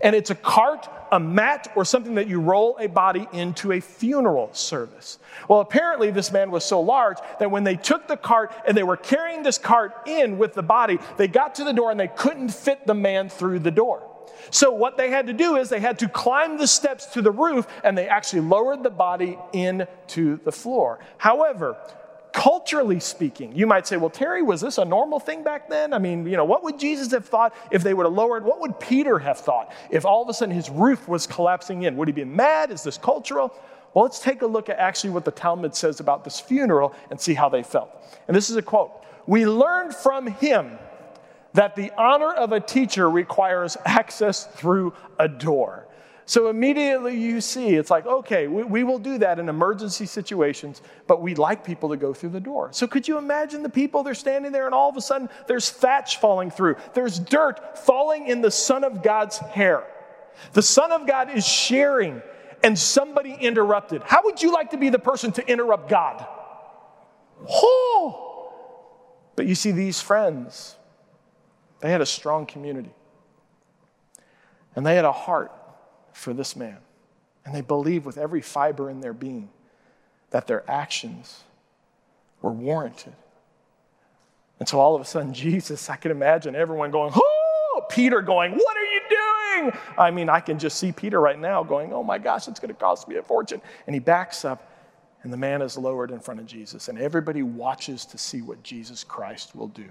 And 0.00 0.16
it's 0.16 0.30
a 0.30 0.34
cart, 0.34 0.88
a 1.10 1.20
mat, 1.20 1.72
or 1.76 1.84
something 1.84 2.14
that 2.16 2.26
you 2.26 2.40
roll 2.40 2.76
a 2.78 2.88
body 2.88 3.28
into 3.32 3.72
a 3.72 3.80
funeral 3.80 4.52
service. 4.52 5.18
Well, 5.48 5.60
apparently, 5.60 6.10
this 6.10 6.32
man 6.32 6.50
was 6.50 6.64
so 6.64 6.80
large 6.80 7.18
that 7.38 7.50
when 7.50 7.64
they 7.64 7.76
took 7.76 8.08
the 8.08 8.16
cart 8.16 8.52
and 8.66 8.76
they 8.76 8.82
were 8.82 8.96
carrying 8.96 9.42
this 9.42 9.58
cart 9.58 9.92
in 10.06 10.38
with 10.38 10.54
the 10.54 10.62
body, 10.62 10.98
they 11.16 11.28
got 11.28 11.56
to 11.56 11.64
the 11.64 11.72
door 11.72 11.90
and 11.90 11.98
they 11.98 12.08
couldn't 12.08 12.50
fit 12.50 12.86
the 12.86 12.94
man 12.94 13.28
through 13.28 13.60
the 13.60 13.70
door. 13.70 14.08
So, 14.50 14.72
what 14.72 14.96
they 14.96 15.10
had 15.10 15.26
to 15.28 15.32
do 15.32 15.56
is 15.56 15.68
they 15.68 15.80
had 15.80 15.98
to 16.00 16.08
climb 16.08 16.58
the 16.58 16.66
steps 16.66 17.06
to 17.14 17.22
the 17.22 17.30
roof 17.30 17.66
and 17.84 17.96
they 17.96 18.08
actually 18.08 18.42
lowered 18.42 18.82
the 18.82 18.90
body 18.90 19.38
into 19.52 20.38
the 20.44 20.52
floor. 20.52 20.98
However, 21.18 21.76
culturally 22.32 23.00
speaking, 23.00 23.54
you 23.54 23.66
might 23.66 23.86
say, 23.86 23.96
well, 23.96 24.10
Terry, 24.10 24.42
was 24.42 24.60
this 24.60 24.78
a 24.78 24.84
normal 24.84 25.20
thing 25.20 25.42
back 25.42 25.68
then? 25.68 25.92
I 25.92 25.98
mean, 25.98 26.26
you 26.26 26.36
know, 26.36 26.44
what 26.44 26.62
would 26.64 26.78
Jesus 26.78 27.10
have 27.12 27.26
thought 27.26 27.54
if 27.70 27.82
they 27.82 27.94
would 27.94 28.04
have 28.06 28.12
lowered? 28.12 28.44
What 28.44 28.60
would 28.60 28.80
Peter 28.80 29.18
have 29.18 29.38
thought 29.38 29.72
if 29.90 30.04
all 30.04 30.22
of 30.22 30.28
a 30.28 30.34
sudden 30.34 30.54
his 30.54 30.70
roof 30.70 31.08
was 31.08 31.26
collapsing 31.26 31.82
in? 31.82 31.96
Would 31.96 32.08
he 32.08 32.12
be 32.12 32.24
mad? 32.24 32.70
Is 32.70 32.82
this 32.82 32.98
cultural? 32.98 33.54
Well, 33.94 34.04
let's 34.04 34.20
take 34.20 34.42
a 34.42 34.46
look 34.46 34.68
at 34.68 34.78
actually 34.78 35.10
what 35.10 35.24
the 35.24 35.30
Talmud 35.30 35.74
says 35.74 36.00
about 36.00 36.24
this 36.24 36.40
funeral 36.40 36.94
and 37.10 37.20
see 37.20 37.34
how 37.34 37.48
they 37.48 37.62
felt. 37.62 37.90
And 38.26 38.36
this 38.36 38.48
is 38.50 38.56
a 38.56 38.62
quote 38.62 39.04
We 39.26 39.46
learned 39.46 39.94
from 39.94 40.26
him 40.26 40.78
that 41.54 41.76
the 41.76 41.92
honor 41.98 42.32
of 42.32 42.52
a 42.52 42.60
teacher 42.60 43.10
requires 43.10 43.76
access 43.84 44.46
through 44.46 44.94
a 45.18 45.28
door. 45.28 45.86
So 46.24 46.48
immediately 46.48 47.18
you 47.18 47.40
see, 47.40 47.74
it's 47.74 47.90
like, 47.90 48.06
okay, 48.06 48.46
we, 48.46 48.62
we, 48.62 48.84
will 48.84 48.98
do 48.98 49.18
that 49.18 49.38
in 49.38 49.48
emergency 49.48 50.06
situations, 50.06 50.80
but 51.06 51.20
we'd 51.20 51.38
like 51.38 51.64
people 51.64 51.88
to 51.88 51.96
go 51.96 52.14
through 52.14 52.30
the 52.30 52.40
door. 52.40 52.68
So 52.72 52.86
could 52.86 53.08
you 53.08 53.18
imagine 53.18 53.62
the 53.62 53.68
people, 53.68 54.02
they're 54.02 54.14
standing 54.14 54.52
there 54.52 54.66
and 54.66 54.74
all 54.74 54.88
of 54.88 54.96
a 54.96 55.00
sudden 55.00 55.28
there's 55.48 55.70
thatch 55.70 56.18
falling 56.20 56.50
through, 56.50 56.76
there's 56.94 57.18
dirt 57.18 57.78
falling 57.78 58.28
in 58.28 58.40
the 58.40 58.50
Son 58.50 58.84
of 58.84 59.02
God's 59.02 59.38
hair. 59.38 59.84
The 60.52 60.62
Son 60.62 60.92
of 60.92 61.06
God 61.06 61.30
is 61.30 61.46
sharing, 61.46 62.22
and 62.62 62.78
somebody 62.78 63.34
interrupted. 63.34 64.02
How 64.04 64.22
would 64.24 64.42
you 64.42 64.52
like 64.52 64.70
to 64.70 64.76
be 64.76 64.88
the 64.88 64.98
person 64.98 65.32
to 65.32 65.46
interrupt 65.46 65.88
God? 65.88 66.26
Oh! 67.48 68.52
But 69.34 69.46
you 69.46 69.54
see, 69.54 69.72
these 69.72 70.00
friends, 70.00 70.76
they 71.80 71.90
had 71.90 72.00
a 72.00 72.06
strong 72.06 72.46
community, 72.46 72.92
and 74.76 74.86
they 74.86 74.94
had 74.94 75.04
a 75.04 75.12
heart 75.12 75.52
for 76.12 76.32
this 76.32 76.56
man. 76.56 76.78
And 77.44 77.54
they 77.54 77.60
believed 77.60 78.06
with 78.06 78.18
every 78.18 78.40
fiber 78.40 78.88
in 78.88 79.00
their 79.00 79.12
being 79.12 79.50
that 80.30 80.46
their 80.46 80.68
actions 80.70 81.42
were 82.40 82.52
warranted. 82.52 83.12
And 84.58 84.68
so 84.68 84.78
all 84.78 84.94
of 84.94 85.00
a 85.00 85.04
sudden, 85.04 85.34
Jesus, 85.34 85.88
I 85.90 85.96
can 85.96 86.10
imagine 86.10 86.54
everyone 86.54 86.90
going, 86.90 87.12
Oh, 87.14 87.86
Peter 87.88 88.22
going, 88.22 88.52
What 88.52 88.76
are 88.76 88.84
you 88.84 89.00
doing? 89.08 89.72
I 89.98 90.10
mean, 90.10 90.28
I 90.28 90.40
can 90.40 90.58
just 90.58 90.78
see 90.78 90.92
Peter 90.92 91.20
right 91.20 91.38
now 91.38 91.62
going, 91.62 91.92
Oh 91.92 92.02
my 92.02 92.18
gosh, 92.18 92.48
it's 92.48 92.60
going 92.60 92.72
to 92.72 92.80
cost 92.80 93.08
me 93.08 93.16
a 93.16 93.22
fortune. 93.22 93.60
And 93.86 93.94
he 93.94 94.00
backs 94.00 94.44
up, 94.44 94.70
and 95.22 95.32
the 95.32 95.36
man 95.36 95.62
is 95.62 95.76
lowered 95.76 96.10
in 96.10 96.20
front 96.20 96.40
of 96.40 96.46
Jesus. 96.46 96.88
And 96.88 96.98
everybody 96.98 97.42
watches 97.42 98.04
to 98.06 98.18
see 98.18 98.42
what 98.42 98.62
Jesus 98.62 99.04
Christ 99.04 99.54
will 99.54 99.68
do. 99.68 99.88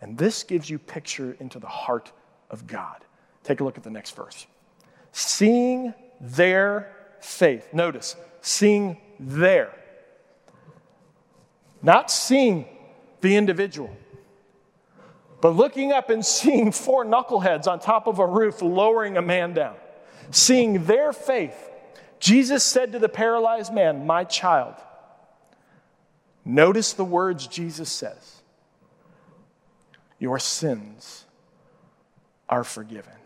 And 0.00 0.16
this 0.16 0.42
gives 0.44 0.70
you 0.70 0.78
picture 0.78 1.36
into 1.40 1.58
the 1.58 1.66
heart 1.66 2.12
of 2.50 2.66
God. 2.66 3.04
Take 3.42 3.60
a 3.60 3.64
look 3.64 3.76
at 3.76 3.82
the 3.82 3.90
next 3.90 4.14
verse 4.14 4.46
seeing 5.12 5.94
their 6.20 6.94
faith. 7.20 7.72
Notice, 7.72 8.16
seeing 8.40 8.98
their. 9.18 9.74
Not 11.82 12.10
seeing 12.10 12.66
the 13.20 13.36
individual, 13.36 13.94
but 15.40 15.50
looking 15.50 15.92
up 15.92 16.10
and 16.10 16.24
seeing 16.24 16.72
four 16.72 17.04
knuckleheads 17.04 17.66
on 17.66 17.78
top 17.78 18.06
of 18.06 18.18
a 18.18 18.26
roof 18.26 18.62
lowering 18.62 19.16
a 19.16 19.22
man 19.22 19.54
down. 19.54 19.76
Seeing 20.30 20.84
their 20.84 21.12
faith, 21.12 21.70
Jesus 22.20 22.64
said 22.64 22.92
to 22.92 22.98
the 22.98 23.08
paralyzed 23.08 23.72
man, 23.72 24.06
My 24.06 24.24
child, 24.24 24.74
notice 26.44 26.92
the 26.92 27.04
words 27.04 27.46
Jesus 27.46 27.90
says, 27.90 28.42
Your 30.18 30.38
sins 30.38 31.24
are 32.48 32.64
forgiven. 32.64 33.17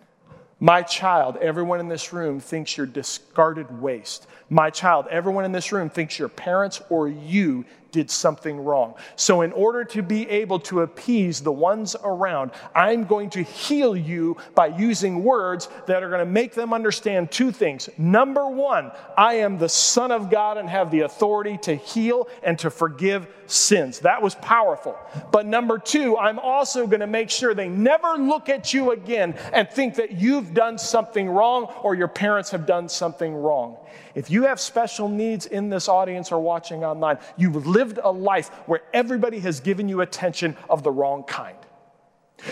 My 0.63 0.83
child, 0.83 1.39
everyone 1.39 1.81
in 1.81 1.89
this 1.89 2.13
room 2.13 2.39
thinks 2.39 2.77
you're 2.77 2.87
discarded 2.87 3.83
waste. 3.83 4.29
My 4.53 4.69
child, 4.69 5.07
everyone 5.11 5.47
in 5.47 5.53
this 5.53 5.73
room 5.73 5.89
thinks 5.89 6.19
your 6.19 6.29
parents 6.29 6.83
or 6.91 7.09
you 7.09 7.65
did 7.91 8.11
something 8.11 8.63
wrong. 8.63 8.95
So, 9.17 9.41
in 9.41 9.53
order 9.53 9.83
to 9.85 10.03
be 10.03 10.29
able 10.29 10.59
to 10.61 10.81
appease 10.81 11.41
the 11.41 11.53
ones 11.53 11.97
around, 12.05 12.51
I'm 12.75 13.05
going 13.05 13.31
to 13.31 13.43
heal 13.43 13.97
you 13.97 14.37
by 14.55 14.67
using 14.67 15.25
words 15.25 15.71
that 15.87 16.03
are 16.03 16.09
going 16.09 16.21
to 16.21 16.31
make 16.31 16.53
them 16.53 16.75
understand 16.75 17.31
two 17.31 17.51
things. 17.51 17.89
Number 17.97 18.47
one, 18.47 18.93
I 19.17 19.35
am 19.35 19.57
the 19.57 19.71
Son 19.71 20.11
of 20.11 20.31
God 20.31 20.59
and 20.59 20.69
have 20.69 20.91
the 20.91 21.01
authority 21.01 21.57
to 21.63 21.75
heal 21.75 22.29
and 22.43 22.59
to 22.59 22.69
forgive 22.69 23.29
sins. 23.47 24.01
That 24.01 24.21
was 24.21 24.35
powerful. 24.35 24.99
But 25.31 25.47
number 25.47 25.79
two, 25.79 26.19
I'm 26.19 26.39
also 26.39 26.87
going 26.87 27.01
to 27.01 27.07
make 27.07 27.31
sure 27.31 27.55
they 27.55 27.71
never 27.71 28.17
look 28.19 28.51
at 28.51 28.75
you 28.75 28.91
again 28.91 29.35
and 29.55 29.67
think 29.69 29.95
that 29.95 30.13
you've 30.13 30.53
done 30.53 30.77
something 30.77 31.29
wrong 31.29 31.65
or 31.83 31.95
your 31.95 32.09
parents 32.09 32.51
have 32.51 32.67
done 32.67 32.91
something 32.91 33.35
wrong. 33.35 33.79
If 34.15 34.31
you 34.31 34.45
have 34.45 34.61
special 34.61 35.09
needs 35.09 35.47
in 35.47 35.71
this 35.71 35.89
audience 35.89 36.33
or 36.33 36.41
watching 36.41 36.85
online, 36.85 37.19
you've 37.37 37.67
lived 37.67 37.99
a 38.03 38.11
life 38.11 38.49
where 38.67 38.83
everybody 38.93 39.41
has 39.41 39.61
given 39.61 39.89
you 39.89 40.01
attention 40.01 40.57
of 40.69 40.83
the 40.83 40.91
wrong 40.91 41.25
kind. 41.25 41.57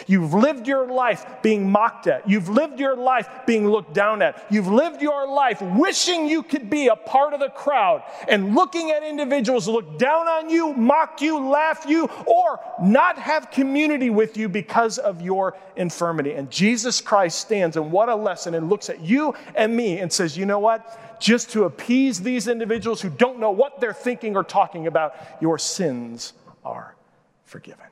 You've 0.06 0.34
lived 0.34 0.66
your 0.66 0.86
life 0.86 1.26
being 1.42 1.70
mocked 1.70 2.06
at. 2.06 2.28
You've 2.28 2.48
lived 2.48 2.78
your 2.78 2.96
life 2.96 3.28
being 3.46 3.68
looked 3.68 3.94
down 3.94 4.22
at. 4.22 4.44
You've 4.50 4.68
lived 4.68 5.02
your 5.02 5.26
life 5.28 5.60
wishing 5.62 6.28
you 6.28 6.42
could 6.42 6.70
be 6.70 6.88
a 6.88 6.96
part 6.96 7.34
of 7.34 7.40
the 7.40 7.48
crowd 7.48 8.02
and 8.28 8.54
looking 8.54 8.90
at 8.90 9.02
individuals 9.02 9.68
look 9.68 9.98
down 9.98 10.28
on 10.28 10.50
you, 10.50 10.72
mock 10.74 11.20
you, 11.20 11.38
laugh 11.38 11.84
you, 11.86 12.04
or 12.26 12.60
not 12.82 13.18
have 13.18 13.50
community 13.50 14.10
with 14.10 14.36
you 14.36 14.48
because 14.48 14.98
of 14.98 15.20
your 15.20 15.56
infirmity. 15.76 16.32
And 16.32 16.50
Jesus 16.50 17.00
Christ 17.00 17.40
stands, 17.40 17.76
and 17.76 17.90
what 17.90 18.08
a 18.08 18.14
lesson, 18.14 18.54
and 18.54 18.68
looks 18.68 18.90
at 18.90 19.00
you 19.00 19.34
and 19.54 19.76
me 19.76 19.98
and 19.98 20.12
says, 20.12 20.36
You 20.36 20.46
know 20.46 20.58
what? 20.58 20.98
just 21.20 21.50
to 21.50 21.64
appease 21.64 22.20
these 22.20 22.48
individuals 22.48 23.00
who 23.00 23.10
don't 23.10 23.38
know 23.38 23.50
what 23.50 23.78
they're 23.78 23.92
thinking 23.92 24.36
or 24.36 24.42
talking 24.42 24.86
about, 24.86 25.14
your 25.40 25.58
sins 25.58 26.32
are 26.64 26.96
forgiven. 27.44 27.84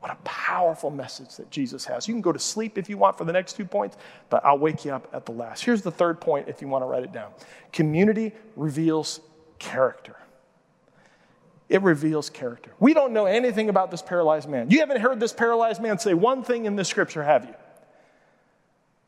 What 0.00 0.12
a 0.12 0.16
powerful 0.24 0.90
message 0.90 1.36
that 1.36 1.50
Jesus 1.50 1.84
has. 1.84 2.08
You 2.08 2.14
can 2.14 2.22
go 2.22 2.32
to 2.32 2.38
sleep 2.38 2.78
if 2.78 2.88
you 2.88 2.96
want 2.96 3.18
for 3.18 3.24
the 3.24 3.32
next 3.32 3.52
two 3.52 3.66
points, 3.66 3.98
but 4.30 4.42
I'll 4.44 4.58
wake 4.58 4.84
you 4.86 4.92
up 4.92 5.06
at 5.12 5.26
the 5.26 5.32
last. 5.32 5.62
Here's 5.62 5.82
the 5.82 5.90
third 5.90 6.20
point 6.20 6.48
if 6.48 6.62
you 6.62 6.68
want 6.68 6.82
to 6.82 6.86
write 6.86 7.04
it 7.04 7.12
down 7.12 7.32
community 7.70 8.32
reveals 8.56 9.20
character. 9.58 10.16
It 11.68 11.82
reveals 11.82 12.30
character. 12.30 12.72
We 12.80 12.94
don't 12.94 13.12
know 13.12 13.26
anything 13.26 13.68
about 13.68 13.92
this 13.92 14.02
paralyzed 14.02 14.48
man. 14.48 14.70
You 14.70 14.80
haven't 14.80 15.00
heard 15.02 15.20
this 15.20 15.32
paralyzed 15.32 15.80
man 15.80 15.98
say 15.98 16.14
one 16.14 16.42
thing 16.42 16.64
in 16.64 16.74
the 16.74 16.84
scripture, 16.84 17.22
have 17.22 17.44
you? 17.44 17.54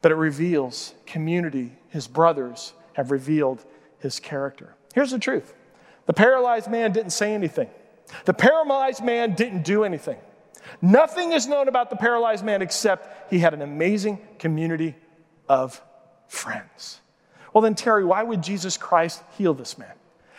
But 0.01 0.13
it 0.13 0.17
reveals 0.17 0.95
community, 1.07 1.73
his 1.89 2.07
brothers, 2.07 2.75
have 2.93 3.11
revealed 3.11 3.65
his 3.99 4.21
character. 4.21 4.75
Here's 4.95 5.11
the 5.11 5.19
truth 5.19 5.55
the 6.07 6.13
paralyzed 6.13 6.71
man 6.71 6.93
didn't 6.93 7.13
say 7.13 7.33
anything, 7.33 7.71
the 8.27 8.35
paralyzed 8.35 9.03
man 9.03 9.35
didn't 9.35 9.63
do 9.63 9.85
anything. 9.85 10.19
Nothing 10.81 11.33
is 11.33 11.47
known 11.47 11.69
about 11.69 11.91
the 11.91 11.97
paralyzed 11.97 12.45
man 12.45 12.63
except 12.63 13.31
he 13.31 13.39
had 13.39 13.55
an 13.55 13.63
amazing 13.63 14.19
community 14.39 14.95
of 15.49 15.81
friends. 16.29 17.01
Well, 17.53 17.63
then, 17.63 17.75
Terry, 17.75 18.05
why 18.05 18.23
would 18.23 18.43
Jesus 18.43 18.77
Christ 18.77 19.23
heal 19.37 19.55
this 19.55 19.77
man? 19.77 19.93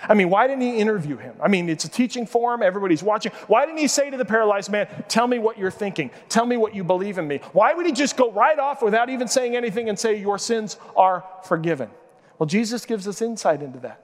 I 0.08 0.16
mean, 0.16 0.30
why 0.30 0.48
didn't 0.48 0.64
he 0.64 0.78
interview 0.80 1.16
him? 1.16 1.36
I 1.42 1.48
mean, 1.48 1.70
it's 1.70 1.86
a 1.86 1.90
teaching 1.90 2.26
forum, 2.26 2.62
everybody's 2.62 3.04
watching. 3.04 3.32
Why 3.48 3.66
didn't 3.66 3.80
he 3.80 3.88
say 3.88 4.10
to 4.10 4.18
the 4.18 4.26
paralyzed 4.26 4.70
man, 4.70 4.88
Tell 5.08 5.28
me 5.28 5.40
what 5.40 5.58
you're 5.58 5.72
thinking, 5.72 6.12
tell 6.28 6.46
me 6.46 6.58
what 6.58 6.76
you 6.76 6.84
believe 6.84 7.18
in 7.18 7.28
me? 7.28 7.40
Why 7.54 7.74
would 7.74 7.86
he 7.86 7.94
just 7.94 8.18
go 8.18 8.32
right 8.32 8.60
off 8.60 8.82
without 8.82 9.10
even 9.10 9.28
saying 9.28 9.56
anything 9.56 9.88
and 9.88 9.98
say, 9.98 10.20
Your 10.20 10.38
sins 10.38 10.78
are 10.98 11.24
forgiven? 11.44 11.90
Well, 12.38 12.48
Jesus 12.48 12.86
gives 12.86 13.08
us 13.08 13.22
insight 13.22 13.62
into 13.62 13.80
that. 13.80 14.04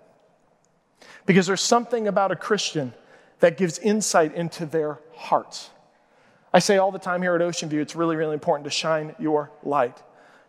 Because 1.25 1.47
there's 1.47 1.61
something 1.61 2.07
about 2.07 2.31
a 2.31 2.35
Christian 2.35 2.93
that 3.39 3.57
gives 3.57 3.77
insight 3.79 4.33
into 4.35 4.65
their 4.65 4.99
hearts. 5.15 5.69
I 6.53 6.59
say 6.59 6.77
all 6.77 6.91
the 6.91 6.99
time 6.99 7.21
here 7.21 7.35
at 7.35 7.41
Ocean 7.41 7.69
View, 7.69 7.81
it's 7.81 7.95
really, 7.95 8.15
really 8.15 8.33
important 8.33 8.65
to 8.65 8.71
shine 8.71 9.15
your 9.19 9.51
light, 9.63 10.01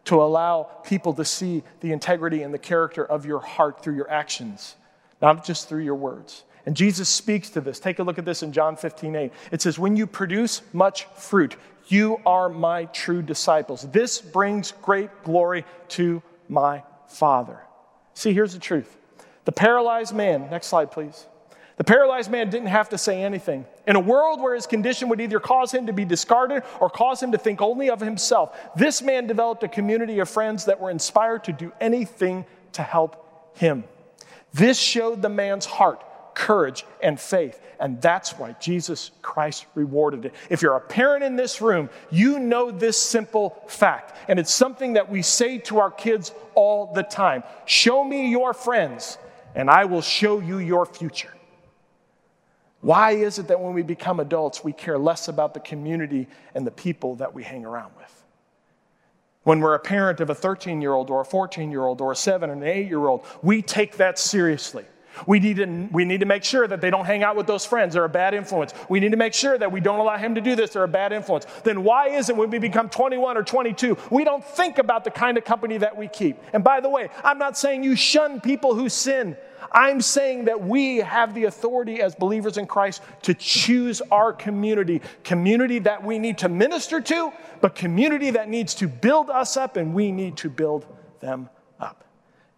to 0.06 0.22
allow 0.22 0.64
people 0.84 1.12
to 1.14 1.24
see 1.24 1.62
the 1.80 1.92
integrity 1.92 2.42
and 2.42 2.54
the 2.54 2.58
character 2.58 3.04
of 3.04 3.26
your 3.26 3.40
heart 3.40 3.82
through 3.82 3.96
your 3.96 4.10
actions 4.10 4.76
not 5.20 5.44
just 5.44 5.68
through 5.68 5.82
your 5.82 5.94
words. 5.94 6.44
And 6.66 6.76
Jesus 6.76 7.08
speaks 7.08 7.50
to 7.50 7.60
this. 7.60 7.80
Take 7.80 7.98
a 7.98 8.02
look 8.02 8.18
at 8.18 8.24
this 8.24 8.42
in 8.42 8.52
John 8.52 8.76
15, 8.76 9.16
8. 9.16 9.32
It 9.50 9.62
says, 9.62 9.78
When 9.78 9.96
you 9.96 10.06
produce 10.06 10.62
much 10.72 11.04
fruit, 11.16 11.56
you 11.88 12.20
are 12.26 12.48
my 12.48 12.84
true 12.86 13.22
disciples. 13.22 13.82
This 13.90 14.20
brings 14.20 14.72
great 14.82 15.10
glory 15.24 15.64
to 15.88 16.22
my 16.48 16.82
Father. 17.08 17.58
See, 18.14 18.32
here's 18.32 18.52
the 18.52 18.58
truth. 18.58 18.96
The 19.46 19.52
paralyzed 19.52 20.14
man, 20.14 20.50
next 20.50 20.66
slide, 20.66 20.90
please. 20.90 21.26
The 21.80 21.84
paralyzed 21.84 22.30
man 22.30 22.50
didn't 22.50 22.68
have 22.68 22.90
to 22.90 22.98
say 22.98 23.22
anything. 23.22 23.64
In 23.86 23.96
a 23.96 24.00
world 24.00 24.42
where 24.42 24.54
his 24.54 24.66
condition 24.66 25.08
would 25.08 25.18
either 25.18 25.40
cause 25.40 25.72
him 25.72 25.86
to 25.86 25.94
be 25.94 26.04
discarded 26.04 26.62
or 26.78 26.90
cause 26.90 27.22
him 27.22 27.32
to 27.32 27.38
think 27.38 27.62
only 27.62 27.88
of 27.88 28.00
himself, 28.00 28.54
this 28.76 29.00
man 29.00 29.26
developed 29.26 29.62
a 29.62 29.68
community 29.68 30.18
of 30.18 30.28
friends 30.28 30.66
that 30.66 30.78
were 30.78 30.90
inspired 30.90 31.44
to 31.44 31.54
do 31.54 31.72
anything 31.80 32.44
to 32.72 32.82
help 32.82 33.56
him. 33.56 33.84
This 34.52 34.78
showed 34.78 35.22
the 35.22 35.30
man's 35.30 35.64
heart, 35.64 36.04
courage, 36.34 36.84
and 37.02 37.18
faith. 37.18 37.58
And 37.80 38.02
that's 38.02 38.38
why 38.38 38.56
Jesus 38.60 39.10
Christ 39.22 39.64
rewarded 39.74 40.26
it. 40.26 40.34
If 40.50 40.60
you're 40.60 40.76
a 40.76 40.80
parent 40.82 41.24
in 41.24 41.34
this 41.34 41.62
room, 41.62 41.88
you 42.10 42.38
know 42.38 42.70
this 42.70 42.98
simple 42.98 43.56
fact. 43.68 44.18
And 44.28 44.38
it's 44.38 44.52
something 44.52 44.92
that 44.92 45.08
we 45.08 45.22
say 45.22 45.56
to 45.60 45.78
our 45.78 45.90
kids 45.90 46.32
all 46.54 46.92
the 46.92 47.04
time 47.04 47.42
Show 47.64 48.04
me 48.04 48.28
your 48.28 48.52
friends, 48.52 49.16
and 49.54 49.70
I 49.70 49.86
will 49.86 50.02
show 50.02 50.40
you 50.40 50.58
your 50.58 50.84
future. 50.84 51.32
Why 52.80 53.12
is 53.12 53.38
it 53.38 53.48
that 53.48 53.60
when 53.60 53.74
we 53.74 53.82
become 53.82 54.20
adults, 54.20 54.64
we 54.64 54.72
care 54.72 54.98
less 54.98 55.28
about 55.28 55.54
the 55.54 55.60
community 55.60 56.28
and 56.54 56.66
the 56.66 56.70
people 56.70 57.16
that 57.16 57.34
we 57.34 57.42
hang 57.42 57.64
around 57.64 57.92
with? 57.96 58.24
When 59.42 59.60
we're 59.60 59.74
a 59.74 59.80
parent 59.80 60.20
of 60.20 60.30
a 60.30 60.34
13 60.34 60.80
year 60.80 60.92
old 60.92 61.10
or 61.10 61.20
a 61.20 61.24
14 61.24 61.70
year 61.70 61.84
old 61.84 62.00
or 62.00 62.12
a 62.12 62.16
7 62.16 62.50
and 62.50 62.62
an 62.62 62.68
8 62.68 62.88
year 62.88 63.06
old, 63.06 63.24
we 63.42 63.62
take 63.62 63.96
that 63.96 64.18
seriously. 64.18 64.84
We 65.26 65.40
need, 65.40 65.56
to, 65.56 65.66
we 65.92 66.04
need 66.04 66.20
to 66.20 66.26
make 66.26 66.44
sure 66.44 66.66
that 66.66 66.80
they 66.80 66.90
don't 66.90 67.04
hang 67.04 67.22
out 67.22 67.36
with 67.36 67.46
those 67.46 67.64
friends. 67.64 67.94
They're 67.94 68.04
a 68.04 68.08
bad 68.08 68.34
influence. 68.34 68.72
We 68.88 69.00
need 69.00 69.10
to 69.10 69.16
make 69.16 69.34
sure 69.34 69.58
that 69.58 69.70
we 69.70 69.80
don't 69.80 69.98
allow 69.98 70.16
him 70.16 70.34
to 70.34 70.40
do 70.40 70.54
this. 70.56 70.70
They're 70.70 70.84
a 70.84 70.88
bad 70.88 71.12
influence. 71.12 71.46
Then 71.64 71.84
why 71.84 72.08
is 72.08 72.28
it 72.28 72.36
when 72.36 72.50
we 72.50 72.58
become 72.58 72.88
21 72.88 73.36
or 73.36 73.42
22, 73.42 73.96
we 74.10 74.24
don't 74.24 74.44
think 74.44 74.78
about 74.78 75.04
the 75.04 75.10
kind 75.10 75.36
of 75.36 75.44
company 75.44 75.78
that 75.78 75.96
we 75.96 76.08
keep? 76.08 76.38
And 76.52 76.64
by 76.64 76.80
the 76.80 76.88
way, 76.88 77.08
I'm 77.24 77.38
not 77.38 77.58
saying 77.58 77.84
you 77.84 77.96
shun 77.96 78.40
people 78.40 78.74
who 78.74 78.88
sin. 78.88 79.36
I'm 79.72 80.00
saying 80.00 80.46
that 80.46 80.62
we 80.62 80.98
have 80.98 81.34
the 81.34 81.44
authority 81.44 82.00
as 82.00 82.14
believers 82.14 82.56
in 82.56 82.66
Christ 82.66 83.02
to 83.22 83.34
choose 83.34 84.00
our 84.10 84.32
community, 84.32 85.02
community 85.22 85.78
that 85.80 86.02
we 86.02 86.18
need 86.18 86.38
to 86.38 86.48
minister 86.48 87.00
to, 87.00 87.32
but 87.60 87.74
community 87.74 88.30
that 88.30 88.48
needs 88.48 88.74
to 88.76 88.88
build 88.88 89.30
us 89.30 89.56
up, 89.56 89.76
and 89.76 89.94
we 89.94 90.12
need 90.12 90.36
to 90.38 90.50
build 90.50 90.86
them 91.20 91.48
up. 91.54 91.59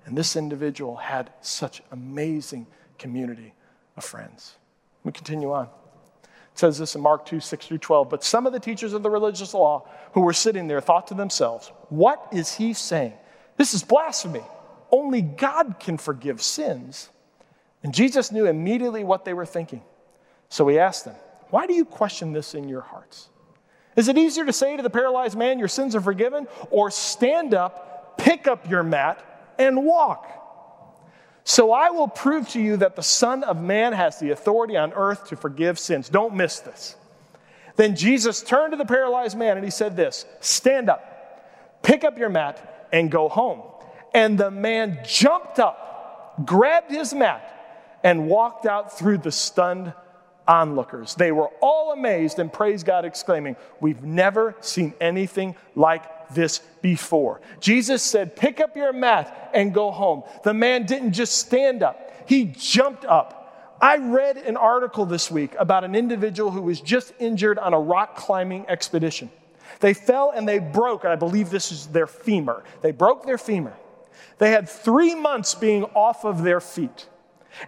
And 0.04 0.16
this 0.16 0.36
individual 0.36 0.96
had 0.96 1.30
such 1.40 1.82
amazing 1.90 2.66
community 2.98 3.54
of 3.96 4.04
friends. 4.04 4.56
We 5.04 5.12
continue 5.12 5.52
on. 5.52 5.68
It 6.24 6.58
says 6.58 6.78
this 6.78 6.94
in 6.94 7.00
Mark 7.00 7.24
2 7.26 7.40
6 7.40 7.66
through 7.66 7.78
12. 7.78 8.10
But 8.10 8.24
some 8.24 8.46
of 8.46 8.52
the 8.52 8.60
teachers 8.60 8.92
of 8.92 9.02
the 9.02 9.10
religious 9.10 9.54
law 9.54 9.88
who 10.12 10.20
were 10.20 10.32
sitting 10.32 10.66
there 10.66 10.80
thought 10.80 11.06
to 11.08 11.14
themselves, 11.14 11.72
What 11.88 12.26
is 12.32 12.54
he 12.54 12.74
saying? 12.74 13.14
This 13.56 13.74
is 13.74 13.82
blasphemy. 13.82 14.42
Only 14.90 15.22
God 15.22 15.76
can 15.80 15.96
forgive 15.96 16.42
sins. 16.42 17.08
And 17.82 17.94
Jesus 17.94 18.30
knew 18.30 18.46
immediately 18.46 19.02
what 19.02 19.24
they 19.24 19.32
were 19.32 19.46
thinking. 19.46 19.82
So 20.48 20.68
he 20.68 20.78
asked 20.78 21.04
them, 21.04 21.16
Why 21.50 21.66
do 21.66 21.74
you 21.74 21.84
question 21.84 22.32
this 22.32 22.54
in 22.54 22.68
your 22.68 22.82
hearts? 22.82 23.28
Is 23.96 24.08
it 24.08 24.16
easier 24.16 24.44
to 24.44 24.52
say 24.52 24.76
to 24.76 24.82
the 24.82 24.90
paralyzed 24.90 25.36
man, 25.36 25.58
Your 25.58 25.68
sins 25.68 25.96
are 25.96 26.00
forgiven, 26.00 26.46
or 26.70 26.90
stand 26.90 27.54
up, 27.54 28.18
pick 28.18 28.46
up 28.46 28.70
your 28.70 28.82
mat, 28.82 29.24
and 29.58 29.84
walk? 29.84 30.28
So 31.44 31.72
I 31.72 31.90
will 31.90 32.08
prove 32.08 32.48
to 32.50 32.60
you 32.60 32.76
that 32.78 32.96
the 32.96 33.02
Son 33.02 33.42
of 33.42 33.60
Man 33.60 33.92
has 33.92 34.18
the 34.18 34.30
authority 34.30 34.76
on 34.76 34.92
earth 34.92 35.28
to 35.28 35.36
forgive 35.36 35.78
sins. 35.78 36.08
Don't 36.08 36.34
miss 36.34 36.60
this. 36.60 36.96
Then 37.76 37.96
Jesus 37.96 38.42
turned 38.42 38.72
to 38.72 38.76
the 38.76 38.84
paralyzed 38.84 39.36
man 39.36 39.56
and 39.56 39.64
he 39.64 39.70
said, 39.70 39.96
This 39.96 40.24
stand 40.40 40.88
up, 40.88 41.82
pick 41.82 42.04
up 42.04 42.18
your 42.18 42.28
mat, 42.28 42.88
and 42.92 43.10
go 43.10 43.28
home. 43.28 43.62
And 44.14 44.38
the 44.38 44.50
man 44.50 45.00
jumped 45.06 45.58
up, 45.58 46.44
grabbed 46.46 46.90
his 46.90 47.14
mat, 47.14 47.98
and 48.04 48.28
walked 48.28 48.66
out 48.66 48.96
through 48.96 49.18
the 49.18 49.32
stunned 49.32 49.92
onlookers. 50.46 51.14
They 51.14 51.32
were 51.32 51.48
all 51.60 51.92
amazed 51.92 52.38
and 52.38 52.52
praised 52.52 52.86
God, 52.86 53.04
exclaiming, 53.04 53.56
We've 53.80 54.02
never 54.02 54.54
seen 54.60 54.94
anything 55.00 55.56
like 55.74 56.21
this 56.34 56.58
before. 56.80 57.40
Jesus 57.60 58.02
said, 58.02 58.36
Pick 58.36 58.60
up 58.60 58.76
your 58.76 58.92
mat 58.92 59.50
and 59.54 59.72
go 59.72 59.90
home. 59.90 60.22
The 60.44 60.54
man 60.54 60.86
didn't 60.86 61.12
just 61.12 61.38
stand 61.38 61.82
up, 61.82 62.12
he 62.26 62.46
jumped 62.46 63.04
up. 63.04 63.38
I 63.80 63.96
read 63.96 64.36
an 64.36 64.56
article 64.56 65.06
this 65.06 65.28
week 65.28 65.56
about 65.58 65.82
an 65.82 65.96
individual 65.96 66.52
who 66.52 66.62
was 66.62 66.80
just 66.80 67.12
injured 67.18 67.58
on 67.58 67.74
a 67.74 67.80
rock 67.80 68.14
climbing 68.14 68.64
expedition. 68.68 69.28
They 69.80 69.92
fell 69.92 70.32
and 70.32 70.48
they 70.48 70.60
broke, 70.60 71.04
I 71.04 71.16
believe 71.16 71.50
this 71.50 71.72
is 71.72 71.88
their 71.88 72.06
femur. 72.06 72.62
They 72.80 72.92
broke 72.92 73.26
their 73.26 73.38
femur. 73.38 73.74
They 74.38 74.52
had 74.52 74.68
three 74.68 75.16
months 75.16 75.56
being 75.56 75.82
off 75.94 76.24
of 76.24 76.44
their 76.44 76.60
feet. 76.60 77.08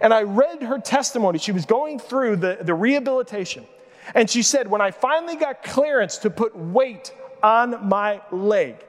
And 0.01 0.15
I 0.15 0.23
read 0.23 0.63
her 0.63 0.79
testimony. 0.79 1.39
She 1.39 1.53
was 1.53 1.67
going 1.67 1.99
through 1.99 2.37
the, 2.37 2.59
the 2.61 2.75
rehabilitation. 2.75 3.67
And 4.15 4.29
she 4.29 4.43
said, 4.43 4.69
When 4.69 4.81
I 4.81 4.91
finally 4.91 5.37
got 5.37 5.63
clearance 5.63 6.19
to 6.19 6.31
put 6.31 6.57
weight 6.57 7.13
on 7.45 7.87
my 7.87 8.23
leg, 8.33 8.83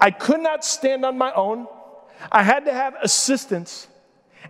I 0.00 0.10
could 0.10 0.40
not 0.40 0.64
stand 0.64 1.04
on 1.04 1.18
my 1.18 1.30
own. 1.34 1.68
I 2.32 2.42
had 2.42 2.64
to 2.64 2.72
have 2.72 2.96
assistance. 3.02 3.86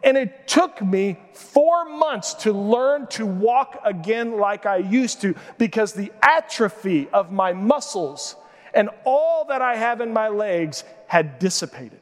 And 0.04 0.16
it 0.16 0.46
took 0.46 0.80
me 0.80 1.18
four 1.32 1.84
months 1.86 2.34
to 2.34 2.52
learn 2.52 3.08
to 3.08 3.26
walk 3.26 3.80
again 3.84 4.38
like 4.38 4.64
I 4.64 4.76
used 4.76 5.20
to 5.22 5.34
because 5.58 5.92
the 5.92 6.12
atrophy 6.22 7.08
of 7.12 7.32
my 7.32 7.52
muscles 7.52 8.36
and 8.72 8.90
all 9.04 9.46
that 9.46 9.60
I 9.60 9.74
have 9.74 10.00
in 10.00 10.12
my 10.12 10.28
legs 10.28 10.84
had 11.08 11.38
dissipated. 11.38 12.00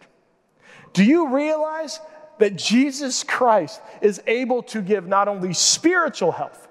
Do 0.92 1.04
you 1.04 1.34
realize 1.34 2.00
that 2.38 2.56
Jesus 2.56 3.24
Christ 3.24 3.80
is 4.02 4.22
able 4.26 4.62
to 4.64 4.82
give 4.82 5.06
not 5.06 5.28
only 5.28 5.54
spiritual 5.54 6.32
health, 6.32 6.68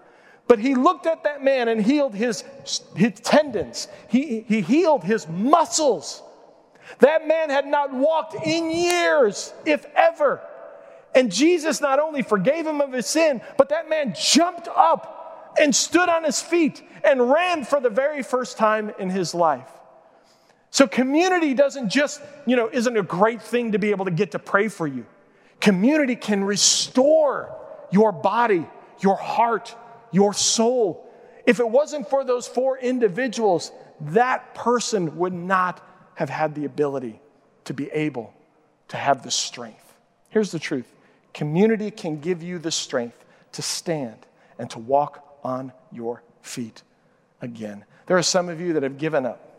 but 0.51 0.59
he 0.59 0.75
looked 0.75 1.05
at 1.05 1.23
that 1.23 1.41
man 1.41 1.69
and 1.69 1.81
healed 1.81 2.13
his, 2.13 2.43
his 2.93 3.13
tendons, 3.21 3.87
he, 4.09 4.41
he 4.41 4.59
healed 4.59 5.01
his 5.01 5.25
muscles. 5.29 6.21
That 6.99 7.25
man 7.25 7.49
had 7.49 7.65
not 7.65 7.93
walked 7.93 8.35
in 8.45 8.69
years, 8.69 9.53
if 9.65 9.85
ever. 9.95 10.41
And 11.15 11.31
Jesus 11.31 11.79
not 11.79 11.99
only 11.99 12.21
forgave 12.21 12.67
him 12.67 12.81
of 12.81 12.91
his 12.91 13.07
sin, 13.07 13.39
but 13.57 13.69
that 13.69 13.87
man 13.87 14.13
jumped 14.13 14.67
up 14.67 15.55
and 15.57 15.73
stood 15.73 16.09
on 16.09 16.25
his 16.25 16.41
feet 16.41 16.83
and 17.01 17.31
ran 17.31 17.63
for 17.63 17.79
the 17.79 17.89
very 17.89 18.21
first 18.21 18.57
time 18.57 18.91
in 18.99 19.09
his 19.09 19.33
life. 19.33 19.71
So 20.69 20.85
community 20.85 21.53
doesn't 21.53 21.87
just, 21.87 22.21
you 22.45 22.57
know, 22.57 22.69
isn't 22.69 22.97
a 22.97 23.03
great 23.03 23.41
thing 23.41 23.71
to 23.71 23.79
be 23.79 23.91
able 23.91 24.03
to 24.03 24.11
get 24.11 24.31
to 24.31 24.39
pray 24.39 24.67
for 24.67 24.85
you. 24.85 25.05
Community 25.61 26.17
can 26.17 26.43
restore 26.43 27.55
your 27.89 28.11
body, 28.11 28.67
your 28.99 29.15
heart, 29.15 29.73
your 30.11 30.33
soul. 30.33 31.07
If 31.45 31.59
it 31.59 31.69
wasn't 31.69 32.09
for 32.09 32.23
those 32.23 32.47
four 32.47 32.77
individuals, 32.77 33.71
that 34.01 34.53
person 34.53 35.17
would 35.17 35.33
not 35.33 35.85
have 36.15 36.29
had 36.29 36.55
the 36.55 36.65
ability 36.65 37.19
to 37.65 37.73
be 37.73 37.89
able 37.91 38.33
to 38.89 38.97
have 38.97 39.23
the 39.23 39.31
strength. 39.31 39.93
Here's 40.29 40.51
the 40.51 40.59
truth 40.59 40.85
community 41.33 41.91
can 41.91 42.19
give 42.19 42.43
you 42.43 42.59
the 42.59 42.71
strength 42.71 43.23
to 43.53 43.61
stand 43.61 44.17
and 44.59 44.69
to 44.69 44.79
walk 44.79 45.37
on 45.43 45.71
your 45.91 46.21
feet 46.41 46.83
again. 47.41 47.85
There 48.05 48.17
are 48.17 48.23
some 48.23 48.49
of 48.49 48.59
you 48.59 48.73
that 48.73 48.83
have 48.83 48.97
given 48.97 49.25
up. 49.25 49.50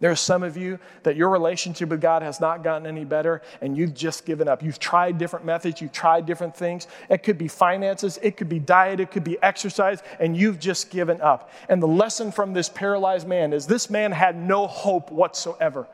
There 0.00 0.10
are 0.10 0.16
some 0.16 0.42
of 0.42 0.56
you 0.56 0.78
that 1.04 1.16
your 1.16 1.30
relationship 1.30 1.88
with 1.88 2.00
God 2.00 2.22
has 2.22 2.40
not 2.40 2.64
gotten 2.64 2.86
any 2.86 3.04
better 3.04 3.42
and 3.60 3.76
you've 3.76 3.94
just 3.94 4.26
given 4.26 4.48
up. 4.48 4.62
You've 4.62 4.78
tried 4.78 5.18
different 5.18 5.46
methods, 5.46 5.80
you've 5.80 5.92
tried 5.92 6.26
different 6.26 6.56
things. 6.56 6.88
It 7.08 7.22
could 7.22 7.38
be 7.38 7.48
finances, 7.48 8.18
it 8.20 8.36
could 8.36 8.48
be 8.48 8.58
diet, 8.58 8.98
it 8.98 9.10
could 9.10 9.24
be 9.24 9.40
exercise, 9.42 10.02
and 10.18 10.36
you've 10.36 10.58
just 10.58 10.90
given 10.90 11.20
up. 11.20 11.50
And 11.68 11.82
the 11.82 11.86
lesson 11.86 12.32
from 12.32 12.52
this 12.52 12.68
paralyzed 12.68 13.28
man 13.28 13.52
is 13.52 13.66
this 13.66 13.88
man 13.88 14.10
had 14.10 14.36
no 14.36 14.66
hope 14.66 15.12
whatsoever. 15.12 15.86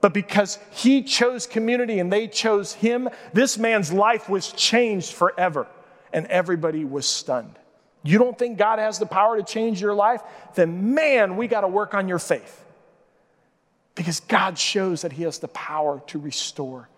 But 0.00 0.12
because 0.12 0.58
he 0.70 1.02
chose 1.02 1.46
community 1.46 2.00
and 2.00 2.12
they 2.12 2.28
chose 2.28 2.72
him, 2.72 3.08
this 3.32 3.56
man's 3.56 3.92
life 3.92 4.28
was 4.28 4.52
changed 4.52 5.14
forever. 5.14 5.66
And 6.12 6.26
everybody 6.26 6.84
was 6.84 7.06
stunned. 7.06 7.58
You 8.02 8.18
don't 8.18 8.38
think 8.38 8.58
God 8.58 8.78
has 8.78 8.98
the 8.98 9.06
power 9.06 9.36
to 9.36 9.42
change 9.42 9.80
your 9.80 9.94
life? 9.94 10.20
Then, 10.54 10.94
man, 10.94 11.36
we 11.36 11.48
got 11.48 11.62
to 11.62 11.68
work 11.68 11.94
on 11.94 12.06
your 12.06 12.18
faith. 12.18 12.63
Because 13.94 14.20
God 14.20 14.58
shows 14.58 15.02
that 15.02 15.12
He 15.12 15.22
has 15.22 15.38
the 15.38 15.48
power 15.48 16.02
to 16.08 16.18
restore 16.18 16.88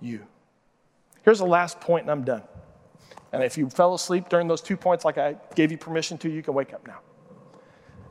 you. 0.00 0.26
Here's 1.22 1.38
the 1.38 1.46
last 1.46 1.80
point, 1.80 2.02
and 2.02 2.10
I'm 2.10 2.24
done. 2.24 2.42
And 3.32 3.42
if 3.42 3.56
you 3.56 3.70
fell 3.70 3.94
asleep 3.94 4.28
during 4.28 4.48
those 4.48 4.60
two 4.60 4.76
points, 4.76 5.04
like 5.04 5.16
I 5.16 5.36
gave 5.54 5.70
you 5.70 5.78
permission 5.78 6.18
to, 6.18 6.28
you 6.28 6.42
can 6.42 6.52
wake 6.52 6.74
up 6.74 6.86
now. 6.86 6.98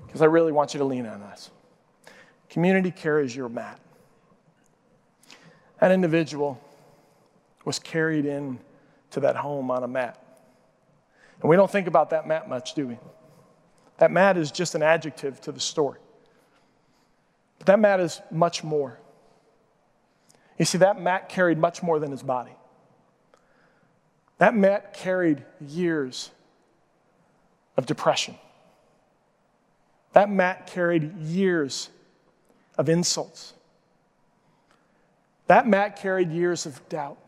Because 0.06 0.21
I 0.21 0.25
really 0.25 0.51
want 0.51 0.73
you 0.73 0.80
to 0.80 0.86
lean 0.86 1.06
on 1.06 1.19
this. 1.21 1.51
Community 2.49 2.91
carries 2.91 3.36
your 3.36 3.47
mat. 3.47 3.80
That 5.80 5.91
individual 5.91 6.60
was 7.65 7.80
carried 7.80 8.25
in 8.25 8.60
to 9.12 9.19
that 9.21 9.36
home 9.36 9.69
on 9.71 9.84
a 9.84 9.88
mat. 9.88 10.17
And 11.41 11.49
we 11.49 11.56
don't 11.56 11.71
think 11.71 11.88
about 11.88 12.10
that 12.12 12.27
mat 12.27 12.49
much, 12.49 12.73
do 12.73 12.88
we? 12.88 12.97
That 13.97 14.12
mat 14.12 14.38
is 14.38 14.51
just 14.51 14.73
an 14.75 14.84
adjective 14.84 15.39
to 15.41 15.51
the 15.51 15.60
story. 15.60 15.99
But 17.62 17.67
that 17.67 17.80
mat 17.80 18.00
is 18.00 18.19
much 18.32 18.63
more. 18.63 19.00
You 20.58 20.65
see, 20.65 20.80
that 20.80 21.00
mat 21.00 21.30
carried 21.30 21.60
much 21.60 21.84
more 21.84 22.00
than 22.00 22.10
his 22.10 22.24
body. 22.24 22.54
That 24.39 24.56
mat 24.56 24.95
carried 24.95 25.45
years 25.60 26.32
of 27.78 27.86
depression. 27.86 28.34
That 30.13 30.28
mat 30.28 30.65
carried 30.65 31.15
years 31.19 31.91
of 32.80 32.89
insults. 32.89 33.54
That 35.45 35.67
mat 35.67 35.97
carried 35.97 36.32
years 36.32 36.65
of 36.65 36.89
doubt. 36.89 37.19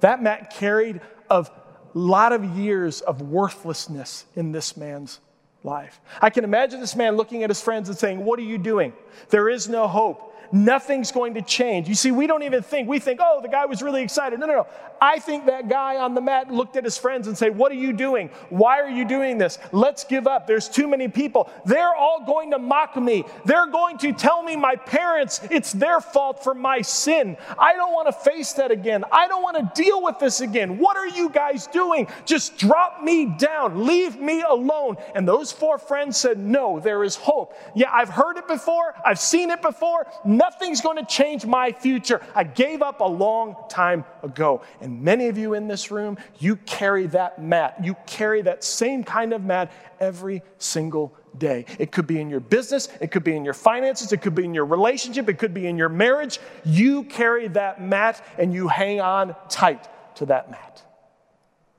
That 0.00 0.22
mat 0.22 0.50
carried 0.50 1.02
a 1.28 1.46
lot 1.92 2.32
of 2.32 2.42
years 2.56 3.02
of 3.02 3.20
worthlessness 3.20 4.24
in 4.34 4.52
this 4.52 4.78
man's 4.78 5.20
life. 5.62 6.00
I 6.20 6.30
can 6.30 6.44
imagine 6.44 6.80
this 6.80 6.96
man 6.96 7.16
looking 7.16 7.42
at 7.42 7.50
his 7.50 7.60
friends 7.60 7.88
and 7.88 7.98
saying, 7.98 8.24
What 8.24 8.38
are 8.38 8.42
you 8.42 8.58
doing? 8.58 8.92
There 9.28 9.48
is 9.48 9.68
no 9.68 9.86
hope 9.86 10.29
nothing's 10.52 11.12
going 11.12 11.34
to 11.34 11.42
change. 11.42 11.88
You 11.88 11.94
see, 11.94 12.10
we 12.10 12.26
don't 12.26 12.42
even 12.42 12.62
think, 12.62 12.88
we 12.88 12.98
think, 12.98 13.20
oh, 13.22 13.40
the 13.42 13.48
guy 13.48 13.66
was 13.66 13.82
really 13.82 14.02
excited. 14.02 14.38
No, 14.40 14.46
no, 14.46 14.54
no. 14.54 14.66
I 15.00 15.18
think 15.18 15.46
that 15.46 15.68
guy 15.68 15.96
on 15.96 16.14
the 16.14 16.20
mat 16.20 16.52
looked 16.52 16.76
at 16.76 16.84
his 16.84 16.98
friends 16.98 17.26
and 17.26 17.36
said, 17.36 17.56
What 17.56 17.72
are 17.72 17.76
you 17.76 17.92
doing? 17.92 18.28
Why 18.50 18.80
are 18.80 18.90
you 18.90 19.06
doing 19.06 19.38
this? 19.38 19.58
Let's 19.72 20.04
give 20.04 20.26
up. 20.26 20.46
There's 20.46 20.68
too 20.68 20.86
many 20.86 21.08
people. 21.08 21.50
They're 21.64 21.94
all 21.94 22.24
going 22.26 22.50
to 22.50 22.58
mock 22.58 22.96
me. 22.96 23.24
They're 23.46 23.66
going 23.66 23.96
to 23.98 24.12
tell 24.12 24.42
me 24.42 24.56
my 24.56 24.76
parents, 24.76 25.40
it's 25.50 25.72
their 25.72 26.00
fault 26.00 26.44
for 26.44 26.54
my 26.54 26.82
sin. 26.82 27.38
I 27.58 27.74
don't 27.74 27.92
want 27.92 28.08
to 28.08 28.12
face 28.12 28.52
that 28.54 28.70
again. 28.70 29.04
I 29.10 29.26
don't 29.26 29.42
want 29.42 29.56
to 29.56 29.82
deal 29.82 30.02
with 30.02 30.18
this 30.18 30.40
again. 30.40 30.78
What 30.78 30.96
are 30.96 31.08
you 31.08 31.30
guys 31.30 31.66
doing? 31.68 32.06
Just 32.26 32.58
drop 32.58 33.02
me 33.02 33.26
down. 33.26 33.86
Leave 33.86 34.20
me 34.20 34.42
alone. 34.42 34.96
And 35.14 35.26
those 35.26 35.50
four 35.50 35.78
friends 35.78 36.18
said, 36.18 36.38
No, 36.38 36.78
there 36.78 37.04
is 37.04 37.16
hope. 37.16 37.54
Yeah, 37.74 37.90
I've 37.90 38.10
heard 38.10 38.36
it 38.36 38.46
before. 38.46 38.94
I've 39.04 39.20
seen 39.20 39.50
it 39.50 39.62
before. 39.62 40.06
Nothing's 40.40 40.80
going 40.80 40.96
to 40.96 41.04
change 41.04 41.44
my 41.44 41.70
future. 41.70 42.22
I 42.34 42.44
gave 42.44 42.80
up 42.80 43.00
a 43.00 43.06
long 43.06 43.56
time 43.68 44.06
ago. 44.22 44.62
And 44.80 45.02
many 45.02 45.28
of 45.28 45.36
you 45.36 45.52
in 45.52 45.68
this 45.68 45.90
room, 45.90 46.16
you 46.38 46.56
carry 46.56 47.06
that 47.08 47.42
mat. 47.42 47.76
You 47.84 47.94
carry 48.06 48.40
that 48.42 48.64
same 48.64 49.04
kind 49.04 49.34
of 49.34 49.44
mat 49.44 49.70
every 50.00 50.42
single 50.56 51.14
day. 51.36 51.66
It 51.78 51.92
could 51.92 52.06
be 52.06 52.22
in 52.22 52.30
your 52.30 52.40
business, 52.40 52.88
it 53.02 53.10
could 53.10 53.22
be 53.22 53.36
in 53.36 53.44
your 53.44 53.52
finances, 53.52 54.12
it 54.12 54.22
could 54.22 54.34
be 54.34 54.46
in 54.46 54.54
your 54.54 54.64
relationship, 54.64 55.28
it 55.28 55.34
could 55.34 55.52
be 55.52 55.66
in 55.66 55.76
your 55.76 55.90
marriage. 55.90 56.40
You 56.64 57.04
carry 57.04 57.48
that 57.48 57.82
mat 57.82 58.24
and 58.38 58.54
you 58.54 58.66
hang 58.66 58.98
on 58.98 59.36
tight 59.50 59.88
to 60.16 60.26
that 60.26 60.50
mat. 60.50 60.82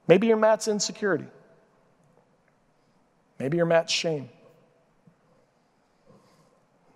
Maybe 0.08 0.28
your 0.28 0.38
mat's 0.38 0.67
insecurity. 0.67 1.26
Maybe 3.39 3.58
your 3.58 3.65
mat's 3.65 3.91
shame. 3.91 4.30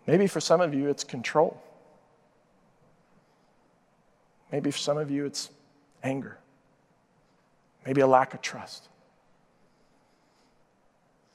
Maybe 0.07 0.27
for 0.27 0.39
some 0.39 0.61
of 0.61 0.73
you, 0.73 0.89
it's 0.89 1.03
control. 1.03 1.61
Maybe 4.51 4.71
for 4.71 4.77
some 4.77 4.97
of 4.97 5.09
you, 5.09 5.25
it's 5.25 5.49
anger. 6.03 6.37
Maybe 7.85 8.01
a 8.01 8.07
lack 8.07 8.33
of 8.33 8.41
trust. 8.41 8.87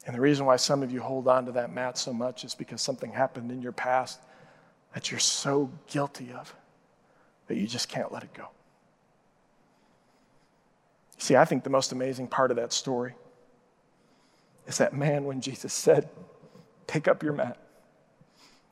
And 0.07 0.15
the 0.15 0.21
reason 0.21 0.47
why 0.47 0.57
some 0.57 0.83
of 0.83 0.91
you 0.91 1.01
hold 1.01 1.29
on 1.29 1.47
to 1.47 1.53
that 1.53 1.73
mat 1.73 1.99
so 1.99 2.13
much 2.13 2.45
is 2.45 2.55
because 2.55 2.81
something 2.81 3.13
happened 3.13 3.51
in 3.51 3.61
your 3.61 3.73
past 3.73 4.21
that 4.95 5.11
you're 5.11 5.21
so 5.21 5.71
guilty 5.89 6.33
of 6.33 6.55
that 7.47 7.57
you 7.57 7.67
just 7.67 7.89
can't 7.89 8.11
let 8.13 8.23
it 8.23 8.33
go. 8.33 8.49
See, 11.19 11.37
I 11.37 11.45
think 11.45 11.65
the 11.65 11.71
most 11.71 11.93
amazing 11.93 12.29
part 12.29 12.51
of 12.51 12.57
that 12.57 12.73
story 12.73 13.15
is 14.67 14.79
that 14.79 14.95
man 14.95 15.25
when 15.25 15.41
Jesus 15.41 15.73
said, 15.73 16.09
Pick 16.87 17.07
up 17.07 17.23
your 17.23 17.33
mat. 17.33 17.57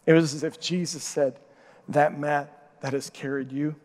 It 0.08 0.14
was 0.14 0.32
as 0.32 0.42
if 0.42 0.58
Jesus 0.58 1.04
said, 1.04 1.38
That 1.86 2.18
mat 2.18 2.70
that 2.80 2.94
has 2.94 3.10
carried 3.10 3.52
you, 3.52 3.76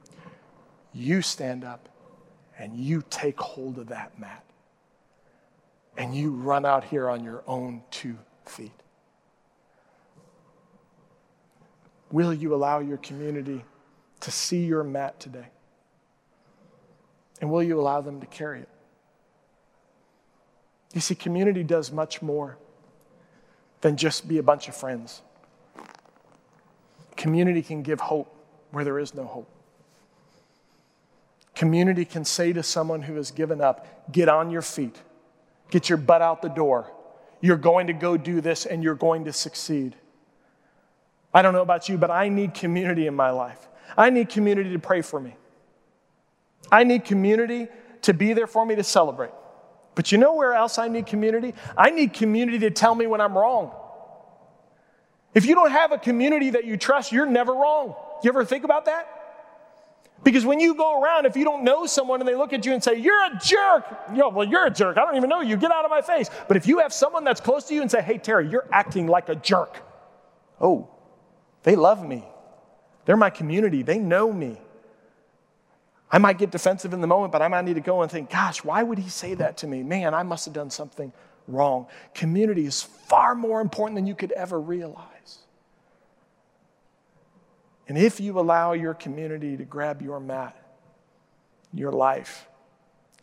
you 0.93 1.21
stand 1.21 1.65
up 1.65 1.89
and 2.57 2.77
you 2.77 3.03
take 3.09 3.37
hold 3.37 3.77
of 3.77 3.87
that 3.87 4.17
mat 4.17 4.45
and 5.97 6.15
you 6.15 6.31
run 6.31 6.65
out 6.65 6.85
here 6.85 7.09
on 7.09 7.25
your 7.25 7.43
own 7.45 7.83
two 7.91 8.17
feet. 8.45 8.71
Will 12.09 12.33
you 12.33 12.55
allow 12.55 12.79
your 12.79 12.99
community 12.99 13.65
to 14.21 14.31
see 14.31 14.63
your 14.63 14.85
mat 14.85 15.19
today? 15.19 15.47
And 17.41 17.51
will 17.51 17.63
you 17.63 17.77
allow 17.77 17.99
them 17.99 18.21
to 18.21 18.27
carry 18.27 18.61
it? 18.61 18.69
You 20.93 21.01
see, 21.01 21.15
community 21.15 21.63
does 21.63 21.91
much 21.91 22.21
more 22.21 22.57
than 23.81 23.97
just 23.97 24.25
be 24.25 24.37
a 24.37 24.43
bunch 24.43 24.69
of 24.69 24.75
friends. 24.77 25.21
Community 27.23 27.61
can 27.61 27.83
give 27.83 28.01
hope 28.01 28.35
where 28.71 28.83
there 28.83 28.99
is 28.99 29.13
no 29.13 29.23
hope. 29.23 29.49
Community 31.55 32.03
can 32.03 32.25
say 32.25 32.51
to 32.51 32.61
someone 32.61 33.01
who 33.01 33.15
has 33.15 33.31
given 33.31 33.61
up, 33.61 34.11
get 34.11 34.27
on 34.27 34.49
your 34.49 34.61
feet, 34.61 35.01
get 35.71 35.87
your 35.87 35.97
butt 35.97 36.21
out 36.21 36.41
the 36.41 36.49
door. 36.49 36.91
You're 37.39 37.55
going 37.55 37.87
to 37.87 37.93
go 37.93 38.17
do 38.17 38.41
this 38.41 38.65
and 38.65 38.83
you're 38.83 38.93
going 38.93 39.23
to 39.23 39.31
succeed. 39.31 39.95
I 41.33 41.41
don't 41.41 41.53
know 41.53 41.61
about 41.61 41.87
you, 41.87 41.97
but 41.97 42.11
I 42.11 42.27
need 42.27 42.53
community 42.53 43.07
in 43.07 43.15
my 43.15 43.29
life. 43.29 43.69
I 43.97 44.09
need 44.09 44.27
community 44.27 44.71
to 44.73 44.79
pray 44.79 45.01
for 45.01 45.17
me. 45.17 45.37
I 46.69 46.83
need 46.83 47.05
community 47.05 47.69
to 48.01 48.13
be 48.13 48.33
there 48.33 48.47
for 48.47 48.65
me 48.65 48.75
to 48.75 48.83
celebrate. 48.83 49.31
But 49.95 50.11
you 50.11 50.17
know 50.17 50.35
where 50.35 50.55
else 50.55 50.77
I 50.77 50.89
need 50.89 51.05
community? 51.05 51.53
I 51.77 51.89
need 51.89 52.11
community 52.11 52.59
to 52.59 52.69
tell 52.69 52.93
me 52.93 53.07
when 53.07 53.21
I'm 53.21 53.37
wrong. 53.37 53.71
If 55.33 55.45
you 55.45 55.55
don't 55.55 55.71
have 55.71 55.91
a 55.91 55.97
community 55.97 56.51
that 56.51 56.65
you 56.65 56.77
trust, 56.77 57.11
you're 57.11 57.25
never 57.25 57.53
wrong. 57.53 57.95
You 58.23 58.29
ever 58.29 58.45
think 58.45 58.63
about 58.63 58.85
that? 58.85 59.07
Because 60.23 60.45
when 60.45 60.59
you 60.59 60.75
go 60.75 61.01
around, 61.01 61.25
if 61.25 61.35
you 61.35 61.43
don't 61.43 61.63
know 61.63 61.85
someone 61.85 62.21
and 62.21 62.27
they 62.27 62.35
look 62.35 62.53
at 62.53 62.65
you 62.65 62.73
and 62.73 62.81
say, 62.81 62.95
You're 62.95 63.25
a 63.25 63.39
jerk, 63.43 63.85
you 64.11 64.17
know, 64.17 64.29
well, 64.29 64.47
you're 64.47 64.65
a 64.65 64.71
jerk. 64.71 64.97
I 64.97 65.01
don't 65.01 65.17
even 65.17 65.29
know 65.29 65.41
you. 65.41 65.57
Get 65.57 65.71
out 65.71 65.83
of 65.83 65.91
my 65.91 66.01
face. 66.01 66.29
But 66.47 66.55
if 66.55 66.65
you 66.65 66.79
have 66.79 66.93
someone 66.93 67.23
that's 67.23 67.41
close 67.41 67.65
to 67.65 67.73
you 67.73 67.81
and 67.81 67.91
say, 67.91 68.01
Hey, 68.01 68.17
Terry, 68.17 68.47
you're 68.47 68.67
acting 68.71 69.07
like 69.07 69.27
a 69.27 69.35
jerk. 69.35 69.83
Oh, 70.61 70.87
they 71.63 71.75
love 71.75 72.07
me. 72.07 72.23
They're 73.05 73.17
my 73.17 73.31
community. 73.31 73.83
They 73.83 73.99
know 73.99 74.31
me. 74.31 74.57
I 76.09 76.19
might 76.19 76.37
get 76.37 76.51
defensive 76.51 76.93
in 76.93 77.01
the 77.01 77.07
moment, 77.07 77.33
but 77.33 77.41
I 77.41 77.47
might 77.49 77.65
need 77.65 77.73
to 77.73 77.81
go 77.81 78.01
and 78.01 78.09
think, 78.09 78.29
Gosh, 78.29 78.63
why 78.63 78.81
would 78.81 78.99
he 78.99 79.09
say 79.09 79.33
that 79.33 79.57
to 79.57 79.67
me? 79.67 79.83
Man, 79.83 80.13
I 80.13 80.23
must 80.23 80.45
have 80.45 80.53
done 80.53 80.69
something 80.69 81.11
wrong. 81.47 81.87
Community 82.13 82.65
is 82.65 82.81
far 82.81 83.35
more 83.35 83.61
important 83.61 83.95
than 83.95 84.07
you 84.07 84.15
could 84.15 84.31
ever 84.31 84.59
realize. 84.59 85.39
And 87.87 87.97
if 87.97 88.19
you 88.19 88.39
allow 88.39 88.73
your 88.73 88.93
community 88.93 89.57
to 89.57 89.65
grab 89.65 90.01
your 90.01 90.19
mat, 90.19 90.57
your 91.73 91.91
life 91.91 92.47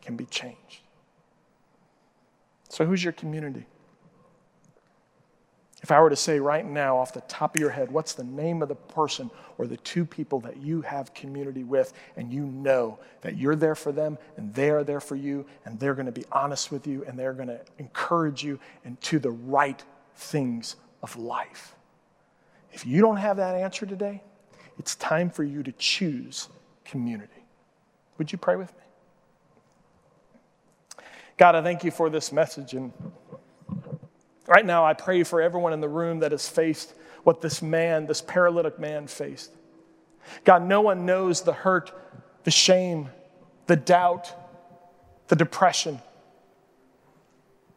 can 0.03 0.17
be 0.17 0.27
changed. 0.27 0.81
So, 2.69 2.85
who's 2.85 3.03
your 3.03 3.13
community? 3.13 3.67
If 5.83 5.91
I 5.91 6.01
were 6.01 6.11
to 6.11 6.17
say 6.17 6.41
right 6.41 6.67
now, 6.67 6.99
off 6.99 7.15
the 7.15 7.23
top 7.23 7.55
of 7.55 7.61
your 7.61 7.71
head, 7.71 7.91
what's 7.91 8.13
the 8.13 8.25
name 8.25 8.61
of 8.61 8.69
the 8.69 8.75
person 8.75 9.31
or 9.57 9.67
the 9.67 9.79
two 9.79 10.05
people 10.05 10.41
that 10.41 10.59
you 10.59 10.83
have 10.83 11.15
community 11.15 11.65
with, 11.65 11.95
and 12.17 12.31
you 12.31 12.45
know 12.45 12.99
that 13.23 13.39
you're 13.39 13.57
there 13.57 13.75
for 13.75 13.91
them 13.91 14.19
and 14.37 14.55
they 14.55 14.71
are 14.71 14.85
there 14.85 15.01
for 15.01 15.17
you, 15.17 15.47
and 15.65 15.81
they're 15.81 15.95
going 15.95 16.07
to 16.07 16.13
be 16.13 16.25
honest 16.33 16.71
with 16.71 16.87
you 16.87 17.05
and 17.05 17.19
they're 17.19 17.33
going 17.33 17.49
to 17.49 17.61
encourage 17.79 18.45
you 18.45 18.61
into 18.85 19.19
the 19.19 19.31
right 19.31 19.83
things 20.17 20.77
of 21.03 21.17
life? 21.17 21.75
If 22.73 22.87
you 22.87 23.01
don't 23.01 23.17
have 23.17 23.39
that 23.39 23.57
answer 23.57 23.87
today, 23.87 24.23
it's 24.79 24.95
time 24.97 25.31
for 25.31 25.45
you 25.45 25.63
to 25.63 25.73
choose 25.73 26.49
community. 26.85 27.45
Would 28.19 28.33
you 28.33 28.39
pray 28.39 28.57
with 28.57 28.73
me? 28.75 28.83
God, 31.37 31.55
I 31.55 31.63
thank 31.63 31.85
you 31.85 31.91
for 31.91 32.11
this 32.11 32.33
message. 32.33 32.75
And 32.75 32.93
right 34.51 34.67
now, 34.67 34.85
I 34.85 34.95
pray 34.95 35.23
for 35.23 35.41
everyone 35.41 35.73
in 35.73 35.81
the 35.81 35.89
room 35.89 36.19
that 36.19 36.33
has 36.33 36.49
faced 36.49 36.93
what 37.23 37.41
this 37.41 37.63
man, 37.63 38.07
this 38.07 38.21
paralytic 38.21 38.79
man, 38.81 39.07
faced. 39.07 39.53
God, 40.45 40.67
no 40.67 40.81
one 40.81 41.07
knows 41.07 41.43
the 41.43 41.53
hurt, 41.53 41.93
the 42.43 42.51
shame, 42.51 43.09
the 43.67 43.77
doubt, 43.77 44.35
the 45.29 45.37
depression. 45.37 46.01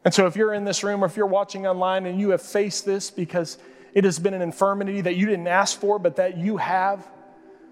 And 0.04 0.12
so, 0.12 0.26
if 0.26 0.36
you're 0.36 0.52
in 0.52 0.64
this 0.64 0.82
room 0.82 1.02
or 1.02 1.06
if 1.06 1.16
you're 1.16 1.26
watching 1.26 1.66
online 1.66 2.06
and 2.06 2.20
you 2.20 2.30
have 2.30 2.42
faced 2.42 2.84
this 2.84 3.10
because 3.10 3.56
it 3.94 4.04
has 4.04 4.18
been 4.18 4.34
an 4.34 4.42
infirmity 4.42 5.00
that 5.00 5.14
you 5.14 5.26
didn't 5.26 5.46
ask 5.46 5.78
for, 5.78 6.00
but 6.00 6.16
that 6.16 6.36
you 6.36 6.56
have, 6.56 7.06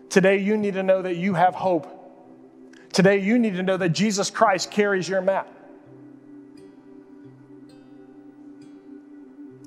today 0.09 0.39
you 0.39 0.57
need 0.57 0.75
to 0.75 0.83
know 0.83 1.03
that 1.03 1.17
you 1.17 1.35
have 1.35 1.55
hope. 1.55 1.99
Today 2.93 3.19
you 3.19 3.39
need 3.39 3.57
to 3.57 3.63
know 3.63 3.77
that 3.77 3.91
Jesus 3.91 4.31
Christ 4.31 4.71
carries 4.71 5.09
your 5.09 5.21
mat. 5.21 5.49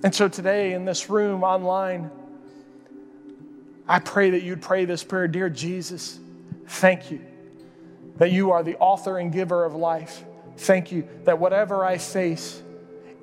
And 0.05 0.13
so, 0.13 0.27
today 0.27 0.73
in 0.73 0.85
this 0.85 1.09
room, 1.09 1.43
online, 1.43 2.11
I 3.87 3.97
pray 3.97 4.29
that 4.29 4.43
you'd 4.43 4.61
pray 4.61 4.85
this 4.85 5.03
prayer 5.03 5.27
Dear 5.27 5.49
Jesus, 5.49 6.19
thank 6.67 7.09
you 7.09 7.21
that 8.17 8.31
you 8.31 8.51
are 8.51 8.61
the 8.61 8.77
author 8.77 9.17
and 9.17 9.33
giver 9.33 9.65
of 9.65 9.73
life. 9.73 10.23
Thank 10.57 10.91
you 10.91 11.07
that 11.23 11.39
whatever 11.39 11.83
I 11.83 11.97
face 11.97 12.61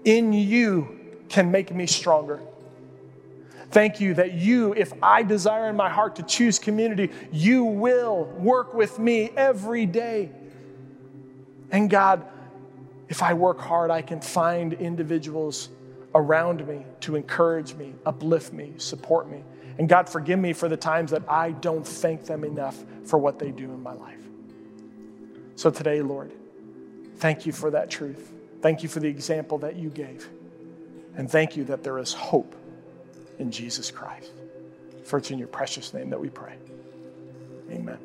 in 0.05 0.33
you 0.33 0.99
can 1.29 1.53
make 1.53 1.73
me 1.73 1.87
stronger. 1.87 2.41
Thank 3.71 4.01
you 4.01 4.15
that 4.15 4.33
you, 4.33 4.75
if 4.75 4.93
I 5.01 5.23
desire 5.23 5.69
in 5.69 5.77
my 5.77 5.89
heart 5.89 6.17
to 6.17 6.25
choose 6.25 6.59
community, 6.59 7.13
you 7.31 7.63
will 7.63 8.25
work 8.25 8.75
with 8.75 8.99
me 8.99 9.31
every 9.37 9.87
day. 9.87 10.33
And 11.71 11.89
God, 11.89 12.27
if 13.09 13.23
I 13.23 13.35
work 13.35 13.61
hard, 13.61 13.93
I 13.93 14.03
can 14.03 14.21
find 14.21 14.73
individuals 14.73 15.69
around 16.15 16.67
me 16.67 16.85
to 17.01 17.17
encourage 17.17 17.75
me, 17.75 17.95
uplift 18.05 18.53
me, 18.53 18.75
support 18.77 19.31
me. 19.31 19.43
And 19.79 19.89
God, 19.89 20.09
forgive 20.09 20.39
me 20.39 20.53
for 20.53 20.69
the 20.69 20.77
times 20.77 21.11
that 21.13 21.23
I 21.29 21.53
don't 21.53 21.87
thank 21.87 22.27
them 22.27 22.45
enough 22.45 22.77
for 23.05 23.19
what 23.19 23.39
they 23.39 23.51
do 23.51 23.65
in 23.65 23.83
my 23.83 23.95
life. 23.95 24.19
So 25.57 25.71
today, 25.71 26.03
Lord, 26.03 26.33
thank 27.17 27.47
you 27.47 27.53
for 27.53 27.71
that 27.71 27.91
truth. 27.91 28.33
Thank 28.61 28.83
you 28.83 28.89
for 28.89 29.01
the 29.01 29.09
example 29.09 29.59
that 29.59 29.77
you 29.77 29.89
gave. 29.91 30.29
And 31.17 31.31
thank 31.31 31.57
you 31.57 31.65
that 31.65 31.83
there 31.83 31.99
is 31.99 32.13
hope 32.13 32.55
in 33.39 33.51
Jesus 33.51 33.91
Christ. 33.91 34.31
For 35.05 35.19
it's 35.19 35.31
in 35.31 35.39
your 35.39 35.49
precious 35.49 35.93
name 35.93 36.11
that 36.11 36.21
we 36.21 36.29
pray. 36.29 36.57
Amen. 37.71 37.99